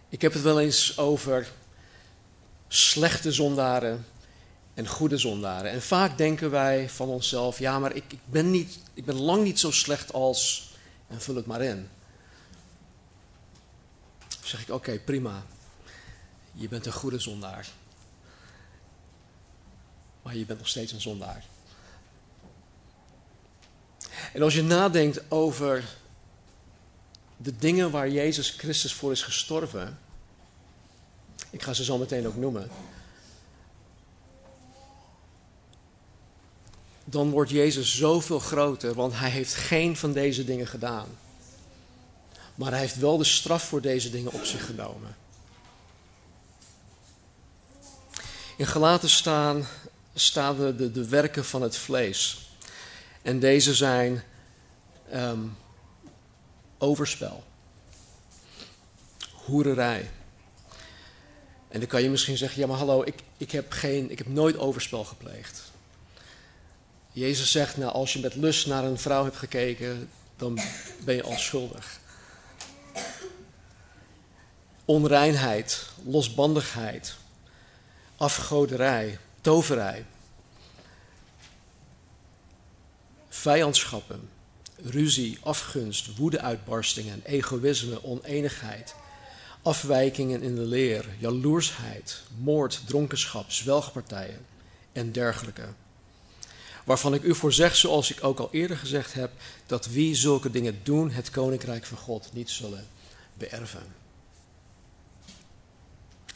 [0.09, 1.49] ik heb het wel eens over
[2.69, 4.07] slechte zondaren
[4.75, 5.71] en goede zondaren.
[5.71, 9.43] En vaak denken wij van onszelf, ja, maar ik, ik, ben, niet, ik ben lang
[9.43, 10.71] niet zo slecht als,
[11.09, 11.89] en vul het maar in.
[14.29, 15.43] Dan zeg ik, oké, prima.
[16.53, 17.69] Je bent een goede zondaar
[20.25, 21.45] maar je bent nog steeds een zondaar.
[24.33, 25.85] En als je nadenkt over
[27.37, 29.99] de dingen waar Jezus Christus voor is gestorven,
[31.51, 32.71] ik ga ze zo meteen ook noemen,
[37.05, 41.07] dan wordt Jezus zoveel groter, want hij heeft geen van deze dingen gedaan.
[42.55, 45.17] Maar hij heeft wel de straf voor deze dingen op zich genomen.
[48.57, 49.67] In Galaten staan,
[50.15, 52.49] staan de, de, werken van het vlees.
[53.23, 54.23] En deze zijn
[55.11, 55.47] ehm,
[56.79, 57.45] overspel,
[59.33, 60.11] hoererij.
[61.69, 64.27] En dan kan je misschien zeggen, ja maar hallo, ik, ik, heb, geen, ik heb
[64.27, 65.63] nooit overspel gepleegd.
[67.13, 70.59] Jezus zegt, nou als je met lust naar een vrouw hebt gekeken, dan
[71.05, 72.01] ben je al schuldig.
[74.85, 77.15] Onreinheid, losbandigheid,
[78.17, 80.05] afgoderij, toverij,
[83.29, 84.29] vijandschappen,
[84.77, 88.95] ruzie, afgunst, woedeuitbarstingen, egoïsme, oneenigheid,
[89.63, 94.47] afwijkingen in de leer, jaloersheid, moord, dronkenschap, zwelgpartijen
[94.93, 95.67] en dergelijke.
[96.85, 99.31] Waarvan ik u voor zeg, zoals ik ook al eerder gezegd heb,
[99.67, 102.87] dat wie zulke dingen doen, het koninkrijk van God niet zullen
[103.35, 103.95] beërven.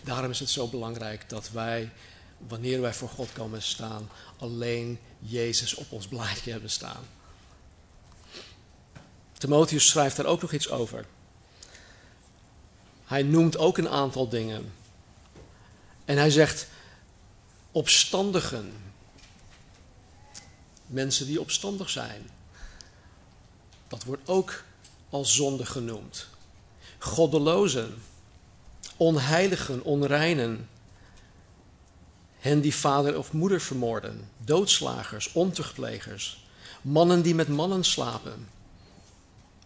[0.02, 1.90] Daarom is het zo belangrijk dat wij,
[2.38, 7.04] wanneer wij voor God komen staan, alleen Jezus op ons blaadje hebben staan.
[9.32, 11.06] Timotheus schrijft daar ook nog iets over.
[13.04, 14.72] Hij noemt ook een aantal dingen.
[16.04, 16.68] En hij zegt
[17.72, 18.72] opstandigen.
[20.86, 22.30] Mensen die opstandig zijn.
[23.88, 24.62] Dat wordt ook
[25.10, 26.26] als zonde genoemd.
[26.98, 28.02] Goddelozen,
[28.96, 30.68] onheiligen, onreinen,
[32.38, 36.46] hen die vader of moeder vermoorden, doodslagers, ontuchtplegers,
[36.82, 38.48] mannen die met mannen slapen,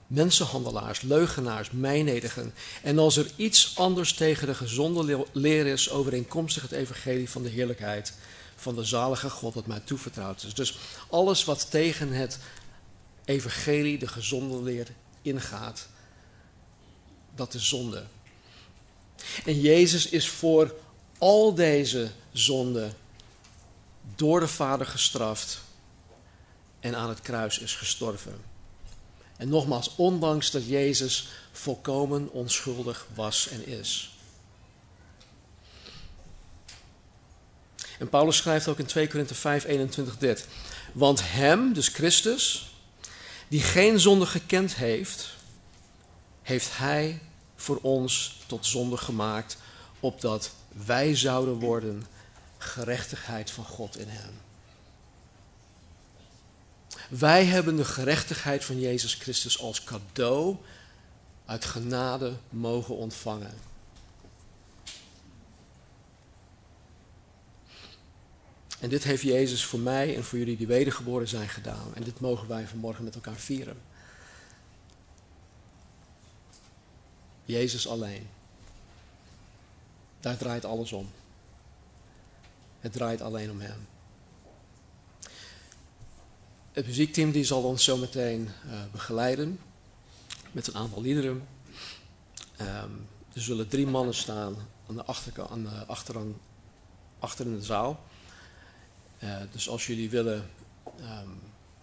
[0.06, 2.54] mensenhandelaars, leugenaars, mijnedigen.
[2.82, 7.48] En als er iets anders tegen de gezonde leer is, overeenkomstig het evangelie van de
[7.48, 8.14] heerlijkheid
[8.56, 10.54] van de zalige God dat mij toevertrouwd is.
[10.54, 10.78] Dus
[11.10, 12.38] alles wat tegen het
[13.24, 14.86] evangelie, de gezonde leer,
[15.22, 15.88] ingaat,
[17.34, 18.04] dat is zonde.
[19.44, 20.74] En Jezus is voor
[21.22, 22.94] al deze zonden
[24.16, 25.60] door de Vader gestraft
[26.80, 28.44] en aan het kruis is gestorven.
[29.36, 34.16] En nogmaals, ondanks dat Jezus volkomen onschuldig was en is.
[37.98, 40.46] En Paulus schrijft ook in 2 Korinthe 5, 21 dit.
[40.92, 42.74] Want hem, dus Christus,
[43.48, 45.28] die geen zonde gekend heeft,
[46.42, 47.20] heeft hij
[47.56, 49.56] voor ons tot zonde gemaakt,
[50.00, 52.06] opdat wij zouden worden
[52.58, 54.32] gerechtigheid van God in hem.
[57.08, 60.56] Wij hebben de gerechtigheid van Jezus Christus als cadeau
[61.44, 63.54] uit genade mogen ontvangen.
[68.80, 71.94] En dit heeft Jezus voor mij en voor jullie die wedergeboren zijn gedaan.
[71.94, 73.80] En dit mogen wij vanmorgen met elkaar vieren.
[77.44, 78.28] Jezus alleen.
[80.22, 81.10] Daar draait alles om.
[82.80, 83.86] Het draait alleen om Hem.
[86.72, 89.60] Het muziekteam die zal ons zo meteen uh, begeleiden
[90.52, 91.48] met een aantal liederen.
[92.60, 94.56] Um, er zullen drie mannen staan
[94.88, 95.86] aan de achterkant, aan de
[97.18, 98.04] achter in de zaal.
[99.24, 100.50] Uh, dus als jullie willen,
[101.00, 101.40] um,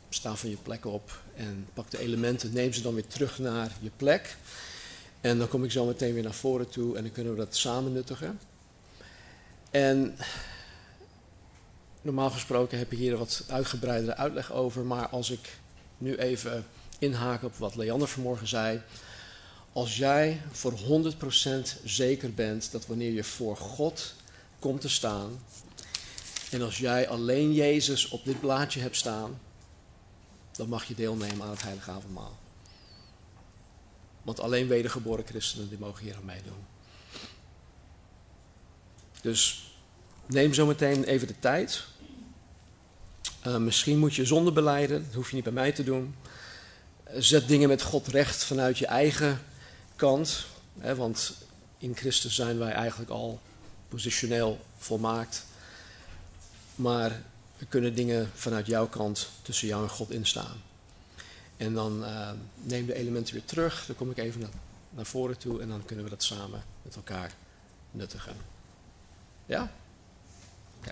[0.10, 3.72] staan van je plek op en pak de elementen, neem ze dan weer terug naar
[3.80, 4.38] je plek.
[5.22, 7.56] En dan kom ik zo meteen weer naar voren toe en dan kunnen we dat
[7.56, 8.40] samen nuttigen.
[9.72, 10.18] En
[12.02, 15.58] normaal gesproken heb ik hier wat uitgebreidere uitleg over, maar als ik
[15.98, 16.66] nu even
[17.00, 18.82] inhaak op wat Leander vanmorgen zei.
[19.74, 24.16] Als jij voor 100% zeker bent dat wanneer je voor God
[24.60, 25.40] komt te staan,
[26.52, 29.40] en als jij alleen Jezus op dit blaadje hebt staan,
[30.52, 32.38] dan mag je deelnemen aan het Heilige Avondmaal.
[34.30, 36.66] Want alleen wedergeboren christenen die mogen hier aan meedoen.
[39.22, 39.72] Dus
[40.26, 41.84] neem zo meteen even de tijd.
[43.48, 46.16] Uh, misschien moet je zonde beleiden, dat hoef je niet bij mij te doen.
[47.18, 49.42] zet dingen met God recht vanuit je eigen
[49.96, 50.46] kant.
[50.80, 51.34] Hè, want
[51.78, 53.40] in Christus zijn wij eigenlijk al
[53.88, 55.46] positioneel volmaakt.
[56.76, 57.12] Maar
[57.58, 60.69] er kunnen dingen vanuit jouw kant tussen jou en God instaan.
[61.60, 62.30] En dan uh,
[62.62, 63.86] neem de elementen weer terug.
[63.86, 64.50] Dan kom ik even naar,
[64.90, 67.34] naar voren toe en dan kunnen we dat samen met elkaar
[67.92, 68.36] nuttigen.
[69.46, 69.72] Ja?
[70.80, 70.92] Oké.